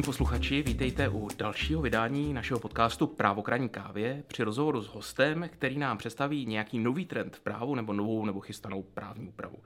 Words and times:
Milí 0.00 0.06
posluchači, 0.06 0.62
vítejte 0.62 1.08
u 1.08 1.28
dalšího 1.36 1.82
vydání 1.82 2.34
našeho 2.34 2.60
podcastu 2.60 3.06
Právokraní 3.06 3.68
kávě 3.68 4.22
při 4.26 4.42
rozhovoru 4.42 4.82
s 4.82 4.88
hostem, 4.88 5.48
který 5.52 5.78
nám 5.78 5.98
představí 5.98 6.46
nějaký 6.46 6.78
nový 6.78 7.06
trend 7.06 7.36
v 7.36 7.40
právu 7.40 7.74
nebo 7.74 7.92
novou 7.92 8.24
nebo 8.24 8.40
chystanou 8.40 8.82
právní 8.82 9.28
úpravu. 9.28 9.58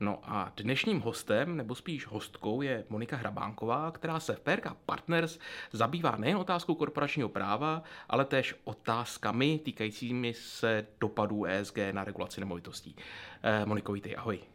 No 0.00 0.18
a 0.22 0.52
dnešním 0.56 1.00
hostem, 1.00 1.56
nebo 1.56 1.74
spíš 1.74 2.06
hostkou, 2.06 2.62
je 2.62 2.84
Monika 2.88 3.16
Hrabánková, 3.16 3.90
která 3.90 4.20
se 4.20 4.34
v 4.34 4.40
PRK 4.40 4.74
Partners 4.86 5.38
zabývá 5.72 6.16
nejen 6.16 6.36
otázkou 6.36 6.74
korporačního 6.74 7.28
práva, 7.28 7.82
ale 8.08 8.24
též 8.24 8.54
otázkami 8.64 9.60
týkajícími 9.64 10.34
se 10.34 10.86
dopadů 11.00 11.44
ESG 11.44 11.78
na 11.92 12.04
regulaci 12.04 12.40
nemovitostí. 12.40 12.96
Eh, 13.42 13.66
Moniko, 13.66 13.92
vítej, 13.92 14.14
ahoj. 14.18 14.53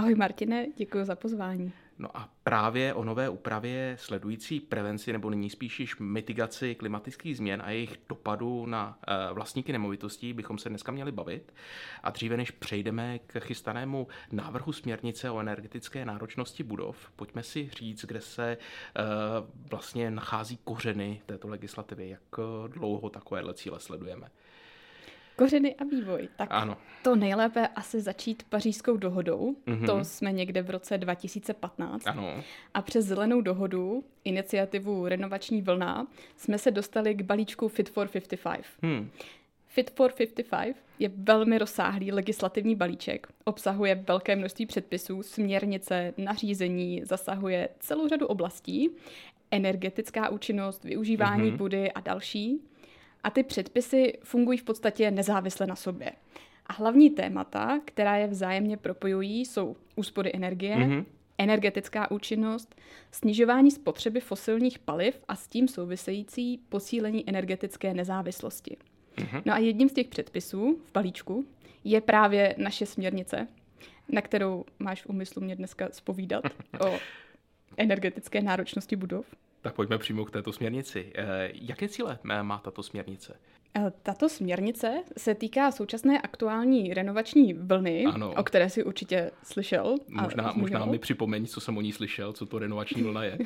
Ahoj 0.00 0.14
Martine, 0.14 0.66
děkuji 0.76 1.04
za 1.04 1.16
pozvání. 1.16 1.72
No 1.98 2.16
a 2.16 2.28
právě 2.42 2.94
o 2.94 3.04
nové 3.04 3.28
úpravě 3.28 3.96
sledující 4.00 4.60
prevenci 4.60 5.12
nebo 5.12 5.30
nyní 5.30 5.50
spíš 5.50 5.80
již 5.80 5.96
mitigaci 5.98 6.74
klimatických 6.74 7.36
změn 7.36 7.62
a 7.64 7.70
jejich 7.70 7.96
dopadu 8.08 8.66
na 8.66 8.88
uh, 8.88 9.34
vlastníky 9.34 9.72
nemovitostí 9.72 10.32
bychom 10.32 10.58
se 10.58 10.68
dneska 10.68 10.92
měli 10.92 11.12
bavit. 11.12 11.54
A 12.02 12.10
dříve 12.10 12.36
než 12.36 12.50
přejdeme 12.50 13.18
k 13.18 13.40
chystanému 13.40 14.06
návrhu 14.32 14.72
směrnice 14.72 15.30
o 15.30 15.40
energetické 15.40 16.04
náročnosti 16.04 16.62
budov, 16.62 17.10
pojďme 17.16 17.42
si 17.42 17.70
říct, 17.78 18.04
kde 18.04 18.20
se 18.20 18.56
uh, 18.56 19.48
vlastně 19.70 20.10
nachází 20.10 20.58
kořeny 20.64 21.22
této 21.26 21.48
legislativy, 21.48 22.08
jak 22.08 22.22
dlouho 22.68 23.10
takovéhle 23.10 23.54
cíle 23.54 23.80
sledujeme. 23.80 24.30
Kořeny 25.40 25.74
a 25.74 25.84
vývoj. 25.84 26.28
Tak 26.36 26.48
ano. 26.52 26.76
to 27.02 27.16
nejlépe 27.16 27.68
asi 27.68 28.00
začít 28.00 28.42
pařížskou 28.42 28.96
dohodou. 28.96 29.56
Mm-hmm. 29.66 29.86
To 29.86 30.04
jsme 30.04 30.32
někde 30.32 30.62
v 30.62 30.70
roce 30.70 30.98
2015. 30.98 32.06
Ano. 32.06 32.42
A 32.74 32.82
přes 32.82 33.04
zelenou 33.04 33.40
dohodu, 33.40 34.04
iniciativu 34.24 35.08
Renovační 35.08 35.62
vlna, 35.62 36.06
jsme 36.36 36.58
se 36.58 36.70
dostali 36.70 37.14
k 37.14 37.22
balíčku 37.22 37.68
Fit 37.68 37.90
for 37.90 38.08
55. 38.08 38.64
Hmm. 38.82 39.10
Fit 39.66 39.90
for 39.90 40.12
55 40.12 40.76
je 40.98 41.10
velmi 41.16 41.58
rozsáhlý 41.58 42.12
legislativní 42.12 42.74
balíček, 42.74 43.26
obsahuje 43.44 43.94
velké 43.94 44.36
množství 44.36 44.66
předpisů, 44.66 45.22
směrnice, 45.22 46.14
nařízení, 46.16 47.02
zasahuje 47.04 47.68
celou 47.78 48.08
řadu 48.08 48.26
oblastí, 48.26 48.90
energetická 49.50 50.28
účinnost, 50.28 50.84
využívání 50.84 51.52
mm-hmm. 51.52 51.58
půdy 51.58 51.92
a 51.92 52.00
další. 52.00 52.60
A 53.24 53.30
ty 53.30 53.42
předpisy 53.42 54.18
fungují 54.24 54.58
v 54.58 54.62
podstatě 54.62 55.10
nezávisle 55.10 55.66
na 55.66 55.76
sobě. 55.76 56.12
A 56.66 56.72
hlavní 56.72 57.10
témata, 57.10 57.80
která 57.84 58.16
je 58.16 58.26
vzájemně 58.26 58.76
propojují, 58.76 59.44
jsou 59.44 59.76
úspory 59.96 60.30
energie, 60.34 60.76
mm-hmm. 60.76 61.04
energetická 61.38 62.10
účinnost, 62.10 62.74
snižování 63.10 63.70
spotřeby 63.70 64.20
fosilních 64.20 64.78
paliv 64.78 65.20
a 65.28 65.36
s 65.36 65.48
tím 65.48 65.68
související 65.68 66.60
posílení 66.68 67.28
energetické 67.28 67.94
nezávislosti. 67.94 68.76
Mm-hmm. 69.16 69.42
No 69.44 69.52
a 69.52 69.58
jedním 69.58 69.88
z 69.88 69.92
těch 69.92 70.08
předpisů 70.08 70.80
v 70.86 70.92
balíčku 70.92 71.44
je 71.84 72.00
právě 72.00 72.54
naše 72.58 72.86
směrnice, 72.86 73.48
na 74.08 74.22
kterou 74.22 74.64
máš 74.78 75.02
v 75.02 75.06
úmyslu 75.06 75.42
mě 75.42 75.56
dneska 75.56 75.88
spovídat 75.92 76.44
o 76.86 76.98
energetické 77.76 78.42
náročnosti 78.42 78.96
budov. 78.96 79.26
Tak 79.60 79.74
pojďme 79.74 79.98
přímo 79.98 80.24
k 80.24 80.30
této 80.30 80.52
směrnici. 80.52 81.12
Eh, 81.14 81.50
jaké 81.54 81.88
cíle 81.88 82.18
má 82.42 82.58
tato 82.58 82.82
směrnice? 82.82 83.40
Eh, 83.74 83.92
tato 84.02 84.28
směrnice 84.28 85.02
se 85.16 85.34
týká 85.34 85.70
současné 85.70 86.20
aktuální 86.20 86.94
renovační 86.94 87.54
vlny, 87.54 88.04
ano. 88.04 88.34
o 88.36 88.42
které 88.42 88.70
si 88.70 88.84
určitě 88.84 89.30
slyšel. 89.42 89.96
Možná, 90.08 90.52
možná 90.56 90.84
mi 90.84 90.98
připomeň, 90.98 91.46
co 91.46 91.60
jsem 91.60 91.76
o 91.76 91.80
ní 91.80 91.92
slyšel, 91.92 92.32
co 92.32 92.46
to 92.46 92.58
renovační 92.58 93.02
vlna 93.02 93.24
je. 93.24 93.38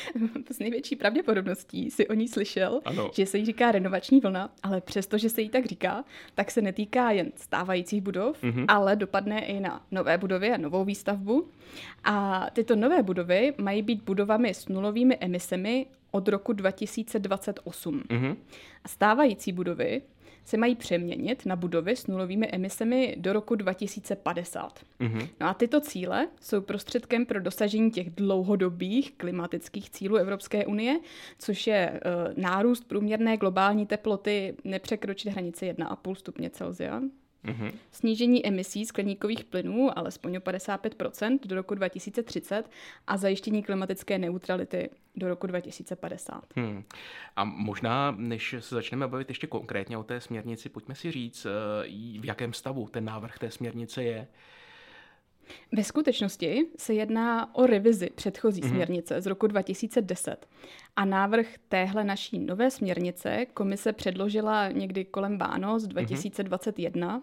S 0.52 0.58
největší 0.58 0.96
pravděpodobností 0.96 1.90
si 1.90 2.08
o 2.08 2.14
ní 2.14 2.28
slyšel, 2.28 2.80
ano. 2.84 3.10
že 3.14 3.26
se 3.26 3.38
jí 3.38 3.44
říká 3.44 3.72
renovační 3.72 4.20
vlna, 4.20 4.50
ale 4.62 4.80
přesto, 4.80 5.18
že 5.18 5.30
se 5.30 5.42
jí 5.42 5.48
tak 5.48 5.66
říká, 5.66 6.04
tak 6.34 6.50
se 6.50 6.62
netýká 6.62 7.10
jen 7.10 7.32
stávajících 7.36 8.02
budov, 8.02 8.42
mm-hmm. 8.42 8.64
ale 8.68 8.96
dopadne 8.96 9.44
i 9.44 9.60
na 9.60 9.86
nové 9.90 10.18
budovy 10.18 10.50
a 10.50 10.56
novou 10.56 10.84
výstavbu. 10.84 11.48
A 12.04 12.46
tyto 12.52 12.76
nové 12.76 13.02
budovy 13.02 13.54
mají 13.58 13.82
být 13.82 14.02
budovami 14.02 14.54
s 14.54 14.68
nulovými 14.68 15.16
emisemi 15.20 15.86
od 16.10 16.28
roku 16.28 16.52
2028. 16.52 18.00
Mm-hmm. 18.00 18.36
A 18.84 18.88
stávající 18.88 19.52
budovy 19.52 20.02
se 20.44 20.56
mají 20.56 20.74
přeměnit 20.74 21.46
na 21.46 21.56
budovy 21.56 21.96
s 21.96 22.06
nulovými 22.06 22.46
emisemi 22.46 23.16
do 23.18 23.32
roku 23.32 23.54
2050. 23.54 24.80
Mm-hmm. 25.00 25.28
No 25.40 25.48
a 25.48 25.54
tyto 25.54 25.80
cíle 25.80 26.28
jsou 26.40 26.60
prostředkem 26.60 27.26
pro 27.26 27.40
dosažení 27.40 27.90
těch 27.90 28.10
dlouhodobých 28.10 29.12
klimatických 29.16 29.90
cílů 29.90 30.16
Evropské 30.16 30.66
unie, 30.66 31.00
což 31.38 31.66
je 31.66 32.00
uh, 32.04 32.42
nárůst 32.42 32.84
průměrné 32.88 33.36
globální 33.36 33.86
teploty 33.86 34.56
nepřekročit 34.64 35.32
hranici 35.32 35.72
1,5 35.72 36.14
stupně 36.14 36.50
Celsia 36.50 37.00
Mm-hmm. 37.44 37.72
Snížení 37.92 38.46
emisí 38.46 38.86
skleníkových 38.86 39.44
plynů 39.44 39.98
alespoň 39.98 40.36
o 40.36 40.40
55% 40.40 41.38
do 41.44 41.56
roku 41.56 41.74
2030 41.74 42.70
a 43.06 43.16
zajištění 43.16 43.62
klimatické 43.62 44.18
neutrality 44.18 44.90
do 45.16 45.28
roku 45.28 45.46
2050. 45.46 46.44
Hmm. 46.56 46.84
A 47.36 47.44
možná, 47.44 48.10
než 48.10 48.54
se 48.60 48.74
začneme 48.74 49.08
bavit 49.08 49.28
ještě 49.28 49.46
konkrétně 49.46 49.98
o 49.98 50.02
té 50.02 50.20
směrnici, 50.20 50.68
pojďme 50.68 50.94
si 50.94 51.10
říct, 51.10 51.46
eh, 51.46 51.88
v 52.20 52.24
jakém 52.24 52.52
stavu 52.52 52.88
ten 52.88 53.04
návrh 53.04 53.38
té 53.38 53.50
směrnice 53.50 54.02
je. 54.02 54.26
Ve 55.72 55.84
skutečnosti 55.84 56.66
se 56.78 56.94
jedná 56.94 57.54
o 57.54 57.66
revizi 57.66 58.10
předchozí 58.14 58.62
mm-hmm. 58.62 58.68
směrnice 58.68 59.20
z 59.20 59.26
roku 59.26 59.46
2010 59.46 60.48
a 60.96 61.04
návrh 61.04 61.46
téhle 61.68 62.04
naší 62.04 62.38
nové 62.38 62.70
směrnice 62.70 63.46
komise 63.54 63.92
předložila 63.92 64.68
někdy 64.68 65.04
kolem 65.04 65.38
Vánoc 65.38 65.86
2021 65.86 67.18
mm-hmm. 67.18 67.22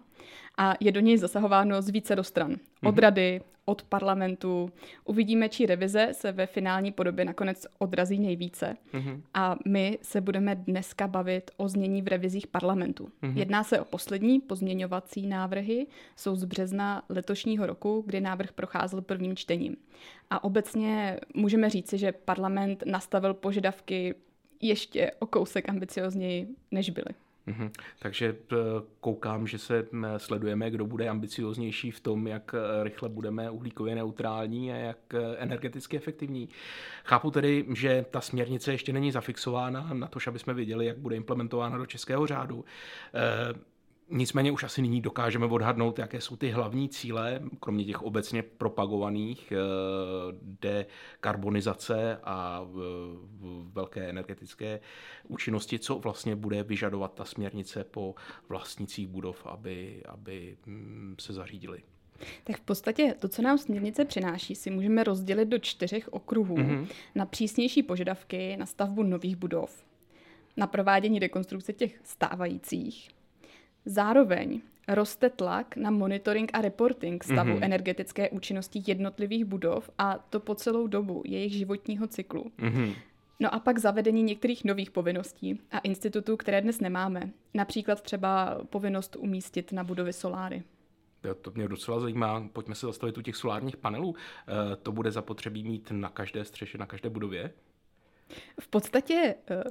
a 0.58 0.74
je 0.80 0.92
do 0.92 1.00
něj 1.00 1.18
zasahováno 1.18 1.82
z 1.82 1.88
více 1.88 2.16
do 2.16 2.24
stran. 2.24 2.52
Od 2.52 2.94
mm-hmm. 2.94 2.98
rady, 2.98 3.40
od 3.68 3.82
parlamentu. 3.82 4.70
Uvidíme, 5.04 5.48
či 5.48 5.66
revize 5.66 6.08
se 6.12 6.32
ve 6.32 6.46
finální 6.46 6.92
podobě 6.92 7.24
nakonec 7.24 7.66
odrazí 7.78 8.18
nejvíce. 8.18 8.76
Mm-hmm. 8.92 9.20
A 9.34 9.56
my 9.66 9.98
se 10.02 10.20
budeme 10.20 10.54
dneska 10.54 11.08
bavit 11.08 11.50
o 11.56 11.68
znění 11.68 12.02
v 12.02 12.08
revizích 12.08 12.46
parlamentu. 12.46 13.08
Mm-hmm. 13.22 13.36
Jedná 13.36 13.64
se 13.64 13.80
o 13.80 13.84
poslední 13.84 14.40
pozměňovací 14.40 15.26
návrhy, 15.26 15.86
jsou 16.16 16.36
z 16.36 16.44
března 16.44 17.02
letošního 17.08 17.66
roku, 17.66 18.02
kdy 18.06 18.20
návrh 18.20 18.52
procházel 18.52 19.02
prvním 19.02 19.36
čtením. 19.36 19.76
A 20.30 20.44
obecně 20.44 21.20
můžeme 21.34 21.70
říci, 21.70 21.98
že 21.98 22.12
parlament 22.12 22.82
nastavil 22.86 23.34
požadavky 23.34 24.14
ještě 24.60 25.10
o 25.18 25.26
kousek 25.26 25.68
ambiciozněji, 25.68 26.48
než 26.70 26.90
byly. 26.90 27.14
Mm-hmm. 27.48 27.70
Takže 27.98 28.36
eh, 28.52 28.56
koukám, 29.00 29.46
že 29.46 29.58
se 29.58 29.86
sledujeme, 30.16 30.70
kdo 30.70 30.86
bude 30.86 31.08
ambicioznější 31.08 31.90
v 31.90 32.00
tom, 32.00 32.26
jak 32.26 32.54
eh, 32.54 32.84
rychle 32.84 33.08
budeme 33.08 33.50
uhlíkově 33.50 33.94
neutrální 33.94 34.72
a 34.72 34.76
jak 34.76 34.98
eh, 35.14 35.36
energeticky 35.38 35.96
efektivní. 35.96 36.48
Chápu 37.04 37.30
tedy, 37.30 37.66
že 37.74 38.04
ta 38.10 38.20
směrnice 38.20 38.72
ještě 38.72 38.92
není 38.92 39.12
zafixována 39.12 39.90
na 39.92 40.06
to, 40.06 40.18
aby 40.26 40.38
jsme 40.38 40.54
viděli, 40.54 40.86
jak 40.86 40.98
bude 40.98 41.16
implementována 41.16 41.78
do 41.78 41.86
českého 41.86 42.26
řádu. 42.26 42.64
Nicméně 44.10 44.52
už 44.52 44.64
asi 44.64 44.82
nyní 44.82 45.00
dokážeme 45.00 45.46
odhadnout, 45.46 45.98
jaké 45.98 46.20
jsou 46.20 46.36
ty 46.36 46.50
hlavní 46.50 46.88
cíle, 46.88 47.40
kromě 47.60 47.84
těch 47.84 48.02
obecně 48.02 48.42
propagovaných, 48.42 49.52
dekarbonizace 50.42 52.18
a 52.24 52.66
velké 53.72 54.08
energetické 54.08 54.80
účinnosti, 55.28 55.78
co 55.78 55.98
vlastně 55.98 56.36
bude 56.36 56.62
vyžadovat 56.62 57.14
ta 57.14 57.24
směrnice 57.24 57.84
po 57.84 58.14
vlastnicích 58.48 59.06
budov, 59.06 59.46
aby, 59.46 60.02
aby 60.08 60.56
mm, 60.66 61.14
se 61.20 61.32
zařídili. 61.32 61.82
Tak 62.44 62.56
v 62.56 62.60
podstatě 62.60 63.14
to, 63.18 63.28
co 63.28 63.42
nám 63.42 63.58
směrnice 63.58 64.04
přináší, 64.04 64.54
si 64.54 64.70
můžeme 64.70 65.04
rozdělit 65.04 65.46
do 65.46 65.58
čtyřech 65.58 66.08
okruhů 66.12 66.56
mm-hmm. 66.56 66.88
na 67.14 67.26
přísnější 67.26 67.82
požadavky 67.82 68.56
na 68.56 68.66
stavbu 68.66 69.02
nových 69.02 69.36
budov, 69.36 69.84
na 70.56 70.66
provádění 70.66 71.18
rekonstrukce 71.18 71.72
těch 71.72 72.00
stávajících, 72.04 73.17
Zároveň 73.84 74.60
roste 74.88 75.30
tlak 75.30 75.76
na 75.76 75.90
monitoring 75.90 76.50
a 76.52 76.60
reporting 76.60 77.24
stavu 77.24 77.50
mm-hmm. 77.50 77.64
energetické 77.64 78.30
účinnosti 78.30 78.82
jednotlivých 78.86 79.44
budov 79.44 79.90
a 79.98 80.18
to 80.30 80.40
po 80.40 80.54
celou 80.54 80.86
dobu 80.86 81.22
jejich 81.26 81.52
životního 81.52 82.06
cyklu. 82.06 82.52
Mm-hmm. 82.58 82.94
No 83.40 83.54
a 83.54 83.60
pak 83.60 83.78
zavedení 83.78 84.22
některých 84.22 84.64
nových 84.64 84.90
povinností 84.90 85.60
a 85.70 85.78
institutů, 85.78 86.36
které 86.36 86.60
dnes 86.60 86.80
nemáme. 86.80 87.30
Například 87.54 88.02
třeba 88.02 88.60
povinnost 88.70 89.16
umístit 89.16 89.72
na 89.72 89.84
budovy 89.84 90.12
soláry. 90.12 90.62
To 91.42 91.50
mě 91.54 91.68
docela 91.68 92.00
zajímá. 92.00 92.48
Pojďme 92.52 92.74
se 92.74 92.86
zastavit 92.86 93.18
u 93.18 93.22
těch 93.22 93.36
solárních 93.36 93.76
panelů. 93.76 94.14
Eh, 94.14 94.76
to 94.76 94.92
bude 94.92 95.10
zapotřebí 95.10 95.64
mít 95.64 95.90
na 95.90 96.08
každé 96.08 96.44
střeše, 96.44 96.78
na 96.78 96.86
každé 96.86 97.10
budově? 97.10 97.52
V 98.60 98.68
podstatě 98.68 99.34
eh, 99.50 99.64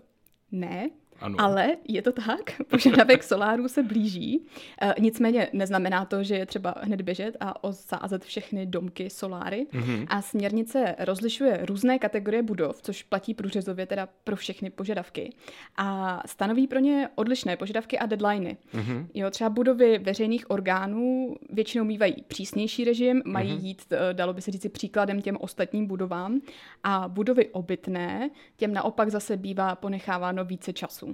ne, 0.51 0.89
Ano. 1.21 1.35
Ale 1.39 1.77
je 1.87 2.01
to 2.01 2.11
tak, 2.11 2.61
požadavek 2.67 3.23
solárů 3.23 3.67
se 3.67 3.83
blíží. 3.83 4.45
E, 4.81 4.95
nicméně 4.99 5.49
neznamená 5.53 6.05
to, 6.05 6.23
že 6.23 6.35
je 6.35 6.45
třeba 6.45 6.75
hned 6.81 7.01
běžet 7.01 7.37
a 7.39 7.63
osázet 7.63 8.23
všechny 8.23 8.65
domky 8.65 9.09
soláry. 9.09 9.67
Mm-hmm. 9.73 10.05
A 10.09 10.21
směrnice 10.21 10.95
rozlišuje 10.99 11.59
různé 11.65 11.99
kategorie 11.99 12.43
budov, 12.43 12.81
což 12.81 13.03
platí 13.03 13.33
průřezově 13.33 13.85
teda 13.85 14.09
pro 14.23 14.35
všechny 14.35 14.69
požadavky. 14.69 15.33
A 15.77 16.21
stanoví 16.25 16.67
pro 16.67 16.79
ně 16.79 17.09
odlišné 17.15 17.57
požadavky 17.57 17.99
a 17.99 18.05
deadliny. 18.05 18.57
Mm-hmm. 18.73 19.05
Jo, 19.13 19.29
třeba 19.29 19.49
budovy 19.49 19.97
veřejných 19.97 20.51
orgánů 20.51 21.35
většinou 21.49 21.83
mývají 21.83 22.15
přísnější 22.27 22.83
režim, 22.83 23.21
mají 23.25 23.51
mm-hmm. 23.51 23.63
jít, 23.63 23.85
e, 23.91 24.13
dalo 24.13 24.33
by 24.33 24.41
se 24.41 24.51
říct, 24.51 24.67
příkladem 24.71 25.21
těm 25.21 25.37
ostatním 25.39 25.85
budovám. 25.85 26.41
A 26.83 27.07
budovy 27.07 27.47
obytné, 27.47 28.29
těm 28.57 28.73
naopak 28.73 29.09
zase 29.09 29.37
bývá 29.37 29.75
ponecháváno 29.75 30.45
více 30.45 30.73
času. 30.73 31.06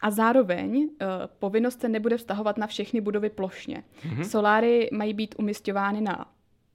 A 0.00 0.10
zároveň 0.10 0.76
uh, 0.76 0.88
povinnost 1.38 1.80
se 1.80 1.88
nebude 1.88 2.16
vztahovat 2.16 2.58
na 2.58 2.66
všechny 2.66 3.00
budovy 3.00 3.30
plošně. 3.30 3.84
Mm-hmm. 4.02 4.22
Soláry 4.22 4.88
mají 4.92 5.14
být 5.14 5.34
umistovány 5.38 6.00
na 6.00 6.26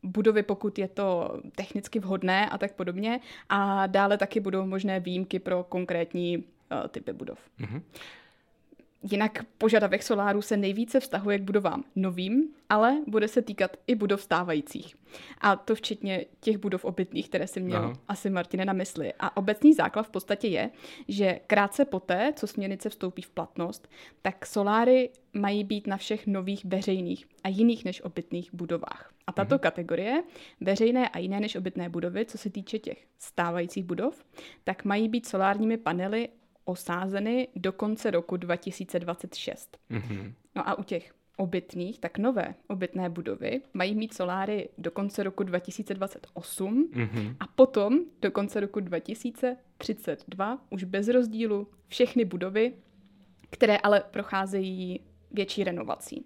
budovy, 0.04 0.44
pokud 0.44 0.80
je 0.80 0.88
to 0.88 1.40
technicky 1.56 2.00
vhodné 2.00 2.50
a 2.50 2.58
tak 2.58 2.74
podobně. 2.74 3.20
A 3.50 3.88
dále 3.88 4.18
taky 4.18 4.40
budou 4.40 4.66
možné 4.66 5.00
výjimky 5.00 5.40
pro 5.40 5.64
konkrétní 5.64 6.38
uh, 6.38 6.44
typy 6.88 7.14
budov. 7.14 7.40
Mm-hmm. 7.60 7.82
Jinak 9.12 9.46
požadavek 9.58 10.04
soláru 10.04 10.42
se 10.42 10.58
nejvíce 10.58 11.00
vztahuje 11.00 11.40
k 11.40 11.42
budovám 11.42 11.84
novým, 11.96 12.48
ale 12.70 12.98
bude 13.08 13.28
se 13.28 13.42
týkat 13.42 13.78
i 13.88 13.96
budov 13.96 14.22
stávajících. 14.22 14.96
A 15.42 15.56
to 15.56 15.76
včetně 15.76 16.26
těch 16.40 16.58
budov 16.58 16.86
obytných, 16.86 17.30
které 17.30 17.48
si 17.48 17.60
měl 17.60 17.84
Aha. 17.84 17.94
asi 18.08 18.30
Martine 18.30 18.66
na 18.66 18.74
mysli. 18.74 19.14
A 19.20 19.38
obecný 19.38 19.74
základ 19.74 20.04
v 20.04 20.10
podstatě 20.10 20.48
je, 20.48 20.70
že 21.08 21.40
krátce 21.48 21.86
poté, 21.86 22.34
co 22.36 22.48
směrnice 22.48 22.90
vstoupí 22.90 23.22
v 23.22 23.30
platnost, 23.30 23.88
tak 24.22 24.46
soláry 24.46 25.10
mají 25.34 25.64
být 25.64 25.88
na 25.88 25.98
všech 25.98 26.28
nových 26.28 26.66
veřejných 26.66 27.26
a 27.44 27.50
jiných 27.50 27.86
než 27.86 28.02
obytných 28.02 28.54
budovách. 28.54 29.12
A 29.28 29.32
tato 29.32 29.56
mhm. 29.56 29.60
kategorie, 29.60 30.24
veřejné 30.62 31.10
a 31.10 31.18
jiné 31.18 31.40
než 31.40 31.56
obytné 31.56 31.90
budovy, 31.90 32.26
co 32.26 32.38
se 32.38 32.50
týče 32.50 32.80
těch 32.80 33.06
stávajících 33.20 33.84
budov, 33.84 34.26
tak 34.64 34.86
mají 34.86 35.10
být 35.10 35.26
solárními 35.26 35.78
panely 35.78 36.30
osázeny 36.66 37.48
do 37.56 37.72
konce 37.72 38.12
roku 38.12 38.38
2026. 38.38 39.78
Mm-hmm. 39.92 40.34
No 40.56 40.70
a 40.70 40.78
u 40.78 40.84
těch 40.84 41.14
obytných, 41.38 42.00
tak 42.00 42.18
nové 42.18 42.56
obytné 42.68 43.10
budovy 43.10 43.62
mají 43.74 43.96
mít 43.96 44.14
soláry 44.14 44.70
do 44.78 44.92
konce 44.92 45.24
roku 45.24 45.44
2028 45.44 46.90
mm-hmm. 46.94 47.36
a 47.40 47.48
potom 47.48 48.00
do 48.22 48.32
konce 48.32 48.60
roku 48.60 48.80
2032 48.80 50.60
už 50.70 50.84
bez 50.84 51.08
rozdílu 51.08 51.68
všechny 51.88 52.26
budovy, 52.26 52.74
které 53.50 53.78
ale 53.78 54.04
procházejí 54.12 55.00
větší 55.32 55.64
renovací. 55.64 56.26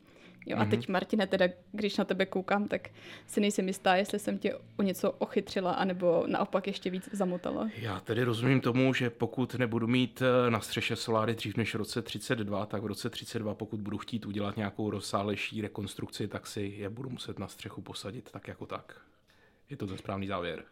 Jo, 0.49 0.57
mm-hmm. 0.57 0.61
a 0.61 0.65
teď, 0.65 0.87
mhm. 0.87 0.93
Martine, 0.93 1.27
teda, 1.27 1.45
když 1.71 1.97
na 1.97 2.05
tebe 2.05 2.25
koukám, 2.25 2.67
tak 2.67 2.89
si 3.27 3.41
nejsem 3.41 3.67
jistá, 3.67 3.95
jestli 3.95 4.19
jsem 4.19 4.37
tě 4.37 4.55
o 4.77 4.81
něco 4.83 5.11
ochytřila, 5.11 5.71
anebo 5.71 6.23
naopak 6.27 6.67
ještě 6.67 6.89
víc 6.89 7.09
zamotala. 7.11 7.69
Já 7.75 7.99
tedy 7.99 8.23
rozumím 8.23 8.61
tomu, 8.61 8.93
že 8.93 9.09
pokud 9.09 9.55
nebudu 9.55 9.87
mít 9.87 10.21
eh, 10.21 10.51
na 10.51 10.59
střeše 10.59 10.95
soláry 10.95 11.35
dřív 11.35 11.57
než 11.57 11.73
v 11.73 11.77
roce 11.77 12.01
32, 12.01 12.65
tak 12.65 12.81
v 12.81 12.85
roce 12.85 13.09
32, 13.09 13.55
pokud 13.55 13.81
budu 13.81 13.97
chtít 13.97 14.25
udělat 14.25 14.57
nějakou 14.57 14.89
rozsálejší 14.89 15.61
rekonstrukci, 15.61 16.27
tak 16.27 16.47
si 16.47 16.61
je 16.77 16.89
budu 16.89 17.09
muset 17.09 17.39
na 17.39 17.47
střechu 17.47 17.81
posadit 17.81 18.31
tak 18.31 18.47
jako 18.47 18.65
tak. 18.65 19.01
Je 19.69 19.77
to 19.77 19.87
ten 19.87 19.97
správný 19.97 20.27
závěr. 20.27 20.63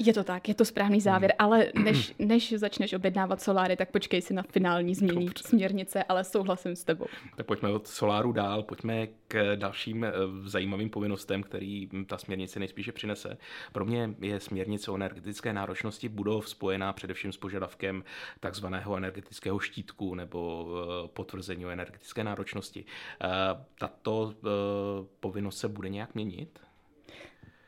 Je 0.00 0.12
to 0.12 0.24
tak, 0.24 0.48
je 0.48 0.54
to 0.54 0.64
správný 0.64 1.00
závěr, 1.00 1.34
hmm. 1.38 1.46
ale 1.46 1.66
než, 1.84 2.14
než 2.18 2.52
začneš 2.52 2.92
objednávat 2.92 3.42
soláry, 3.42 3.76
tak 3.76 3.90
počkej 3.90 4.22
si 4.22 4.34
na 4.34 4.42
finální 4.42 4.94
změní 4.94 5.26
Dobře. 5.26 5.48
směrnice, 5.48 6.02
ale 6.02 6.24
souhlasím 6.24 6.76
s 6.76 6.84
tebou. 6.84 7.06
Tak 7.36 7.46
pojďme 7.46 7.68
od 7.68 7.86
soláru 7.86 8.32
dál, 8.32 8.62
pojďme 8.62 9.06
k 9.28 9.56
dalším 9.56 10.04
eh, 10.04 10.12
zajímavým 10.44 10.90
povinnostem, 10.90 11.42
který 11.42 11.88
ta 12.06 12.18
směrnice 12.18 12.58
nejspíše 12.58 12.92
přinese. 12.92 13.38
Pro 13.72 13.84
mě 13.84 14.14
je 14.20 14.40
směrnice 14.40 14.90
o 14.90 14.94
energetické 14.94 15.52
náročnosti 15.52 16.08
budov 16.08 16.48
spojená 16.48 16.92
především 16.92 17.32
s 17.32 17.36
požadavkem 17.36 18.04
takzvaného 18.40 18.96
energetického 18.96 19.58
štítku 19.58 20.14
nebo 20.14 20.68
eh, 20.68 21.08
potvrzení 21.08 21.66
o 21.66 21.70
energetické 21.70 22.24
náročnosti. 22.24 22.84
Eh, 23.22 23.28
tato 23.78 24.34
povinnost 25.20 25.58
se 25.58 25.68
bude 25.68 25.88
nějak 25.88 26.14
měnit? 26.14 26.67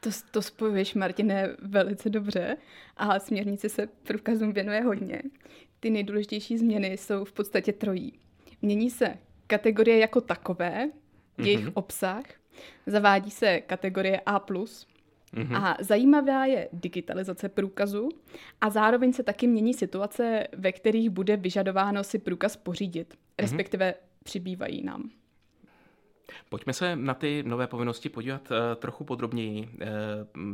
To, 0.01 0.11
to 0.31 0.43
spojuješ, 0.43 0.95
Martine, 0.95 1.49
velice 1.59 2.11
dobře 2.11 2.57
a 2.97 3.19
směrnice 3.19 3.69
se 3.69 3.87
průkazům 3.87 4.53
věnuje 4.53 4.81
hodně. 4.81 5.23
Ty 5.81 5.91
nejdůležitější 5.91 6.59
změny 6.59 6.89
jsou 6.93 7.25
v 7.25 7.33
podstatě 7.33 7.73
trojí. 7.73 8.13
Mění 8.63 8.91
se 8.91 9.19
kategorie 9.47 9.99
jako 9.99 10.21
takové, 10.21 10.87
mm-hmm. 10.87 11.45
jejich 11.45 11.69
obsah, 11.75 12.23
zavádí 12.87 13.31
se 13.31 13.61
kategorie 13.61 14.21
A+, 14.27 14.41
Mm-hmm. 15.35 15.57
A 15.57 15.77
zajímavá 15.81 16.47
je 16.47 16.69
digitalizace 16.73 17.49
průkazu 17.49 18.09
a 18.61 18.71
zároveň 18.71 19.13
se 19.13 19.23
taky 19.23 19.47
mění 19.47 19.75
situace, 19.75 20.47
ve 20.57 20.73
kterých 20.73 21.11
bude 21.11 21.37
vyžadováno 21.37 22.05
si 22.05 22.19
průkaz 22.19 22.57
pořídit, 22.57 23.15
respektive 23.39 23.91
mm-hmm. 23.91 24.23
přibývají 24.25 24.83
nám. 24.83 25.11
Pojďme 26.49 26.73
se 26.73 26.97
na 26.97 27.15
ty 27.15 27.43
nové 27.47 27.67
povinnosti 27.67 28.09
podívat 28.09 28.53
eh, 28.53 28.77
trochu 28.77 29.05
podrobněji. 29.05 29.69
Eh, 29.81 29.87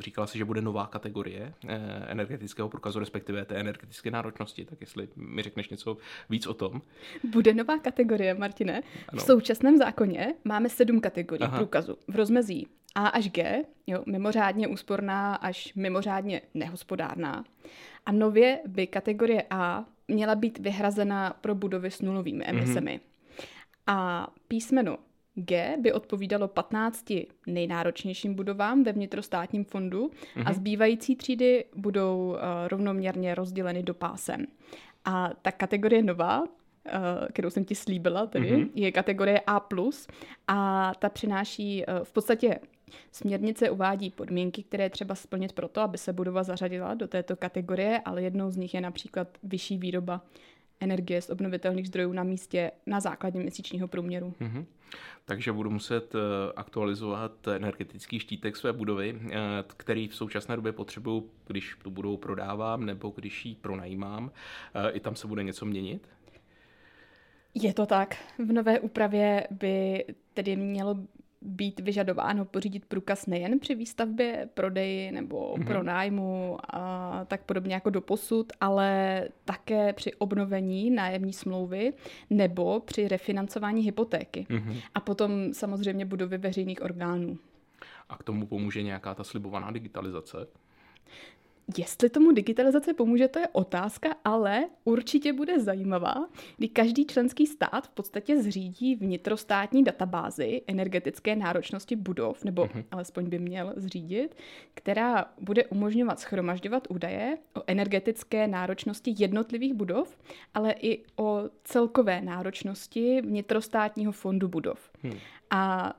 říkala 0.00 0.26
si, 0.26 0.38
že 0.38 0.44
bude 0.44 0.60
nová 0.60 0.86
kategorie 0.86 1.54
eh, 1.68 2.04
energetického 2.08 2.68
průkazu, 2.68 2.98
respektive 2.98 3.44
té 3.44 3.54
energetické 3.54 4.10
náročnosti, 4.10 4.64
tak 4.64 4.80
jestli 4.80 5.08
mi 5.16 5.42
řekneš 5.42 5.68
něco 5.68 5.96
víc 6.30 6.46
o 6.46 6.54
tom. 6.54 6.82
Bude 7.24 7.54
nová 7.54 7.78
kategorie, 7.78 8.34
Martine. 8.34 8.82
Ano. 9.08 9.22
V 9.22 9.22
současném 9.22 9.78
zákoně 9.78 10.34
máme 10.44 10.68
sedm 10.68 11.00
kategorií 11.00 11.46
Aha. 11.46 11.58
průkazu 11.58 11.98
v 12.08 12.16
rozmezí 12.16 12.66
A 12.94 13.08
až 13.08 13.30
G, 13.30 13.64
jo, 13.86 14.02
mimořádně 14.06 14.68
úsporná 14.68 15.34
až 15.34 15.74
mimořádně 15.74 16.42
nehospodárná. 16.54 17.44
A 18.06 18.12
nově 18.12 18.60
by 18.66 18.86
kategorie 18.86 19.44
A 19.50 19.84
měla 20.08 20.34
být 20.34 20.58
vyhrazena 20.58 21.36
pro 21.40 21.54
budovy 21.54 21.90
s 21.90 22.02
nulovými 22.02 22.44
emisemi. 22.44 23.00
Mm-hmm. 23.00 23.44
A 23.86 24.28
písmeno 24.48 24.98
G 25.36 25.76
by 25.80 25.92
odpovídalo 25.92 26.48
15 26.48 27.04
nejnáročnějším 27.46 28.34
budovám 28.34 28.84
ve 28.84 28.92
vnitrostátním 28.92 29.64
fondu 29.64 30.06
mm-hmm. 30.06 30.40
a 30.40 30.50
mhm. 30.50 30.54
zbývající 30.54 31.16
třídy 31.16 31.64
budou 31.74 32.28
uh, 32.28 32.36
rovnoměrně 32.68 33.34
rozděleny 33.34 33.82
do 33.82 33.94
pásem. 33.94 34.46
A 35.04 35.30
ta 35.42 35.52
kategorie 35.52 36.02
nová, 36.02 36.42
uh, 36.42 36.48
kterou 37.32 37.50
jsem 37.50 37.64
ti 37.64 37.74
slíbila, 37.74 38.26
tedy, 38.26 38.56
mm-hmm. 38.56 38.70
je 38.74 38.92
kategorie 38.92 39.40
A+, 39.46 39.68
a 40.48 40.92
ta 40.98 41.08
přináší 41.08 41.84
uh, 41.86 42.04
v 42.04 42.12
podstatě 42.12 42.58
Směrnice 43.12 43.70
uvádí 43.70 44.10
podmínky, 44.10 44.62
které 44.62 44.90
třeba 44.90 45.14
splnit 45.14 45.52
proto, 45.52 45.80
aby 45.80 45.98
se 45.98 46.12
budova 46.12 46.42
zařadila 46.42 46.94
do 46.94 47.08
této 47.08 47.36
kategorie, 47.36 48.00
ale 48.04 48.22
jednou 48.22 48.50
z 48.50 48.56
nich 48.56 48.74
je 48.74 48.80
například 48.80 49.28
vyšší 49.42 49.78
výroba 49.78 50.20
energie 50.80 51.22
z 51.22 51.30
obnovitelných 51.30 51.88
zdrojů 51.88 52.12
na 52.12 52.22
místě 52.22 52.70
na 52.86 53.00
základě 53.00 53.38
měsíčního 53.38 53.88
průměru. 53.88 54.34
Mm-hmm. 54.40 54.64
Takže 55.24 55.52
budu 55.52 55.70
muset 55.70 56.14
eh, 56.14 56.18
aktualizovat 56.56 57.48
energetický 57.48 58.18
štítek 58.18 58.56
své 58.56 58.72
budovy, 58.72 59.20
eh, 59.30 59.36
který 59.76 60.08
v 60.08 60.14
současné 60.14 60.56
době 60.56 60.72
potřebuju, 60.72 61.30
když 61.46 61.76
tu 61.82 61.90
budou 61.90 62.16
prodávám 62.16 62.86
nebo 62.86 63.12
když 63.16 63.46
ji 63.46 63.54
pronajímám. 63.54 64.30
Eh, 64.74 64.90
I 64.90 65.00
tam 65.00 65.16
se 65.16 65.26
bude 65.26 65.42
něco 65.42 65.66
měnit? 65.66 66.08
Je 67.54 67.74
to 67.74 67.86
tak. 67.86 68.16
V 68.38 68.52
nové 68.52 68.80
úpravě 68.80 69.46
by 69.50 70.04
tedy 70.34 70.56
mělo 70.56 70.96
být 71.42 71.80
vyžadováno 71.80 72.44
pořídit 72.44 72.84
průkaz 72.84 73.26
nejen 73.26 73.58
při 73.58 73.74
výstavbě, 73.74 74.48
prodeji 74.54 75.12
nebo 75.12 75.54
mm-hmm. 75.54 75.66
pronájmu 75.66 76.58
a 76.74 77.24
tak 77.24 77.44
podobně 77.44 77.74
jako 77.74 77.90
do 77.90 78.00
posud, 78.00 78.52
ale 78.60 79.22
také 79.44 79.92
při 79.92 80.14
obnovení 80.14 80.90
nájemní 80.90 81.32
smlouvy 81.32 81.92
nebo 82.30 82.80
při 82.80 83.08
refinancování 83.08 83.82
hypotéky. 83.82 84.46
Mm-hmm. 84.50 84.82
A 84.94 85.00
potom 85.00 85.54
samozřejmě 85.54 86.04
budovy 86.04 86.38
veřejných 86.38 86.82
orgánů. 86.82 87.38
A 88.08 88.16
k 88.16 88.22
tomu 88.22 88.46
pomůže 88.46 88.82
nějaká 88.82 89.14
ta 89.14 89.24
slibovaná 89.24 89.70
digitalizace? 89.70 90.46
Jestli 91.78 92.10
tomu 92.10 92.32
digitalizace 92.32 92.94
pomůže, 92.94 93.28
to 93.28 93.38
je 93.38 93.48
otázka, 93.52 94.16
ale 94.24 94.64
určitě 94.84 95.32
bude 95.32 95.60
zajímavá, 95.60 96.14
kdy 96.56 96.68
každý 96.68 97.06
členský 97.06 97.46
stát 97.46 97.86
v 97.86 97.90
podstatě 97.90 98.42
zřídí 98.42 98.94
vnitrostátní 98.94 99.84
databázi 99.84 100.62
energetické 100.66 101.36
náročnosti 101.36 101.96
budov, 101.96 102.44
nebo 102.44 102.64
uh-huh. 102.64 102.84
alespoň 102.90 103.28
by 103.28 103.38
měl 103.38 103.72
zřídit, 103.76 104.36
která 104.74 105.32
bude 105.40 105.64
umožňovat 105.64 106.20
schromažďovat 106.20 106.86
údaje 106.90 107.38
o 107.56 107.62
energetické 107.66 108.48
náročnosti 108.48 109.14
jednotlivých 109.18 109.74
budov, 109.74 110.18
ale 110.54 110.72
i 110.72 111.04
o 111.16 111.42
celkové 111.64 112.20
náročnosti 112.20 113.20
vnitrostátního 113.22 114.12
fondu 114.12 114.48
budov. 114.48 114.90
Hmm. 115.02 115.18
A 115.50 115.92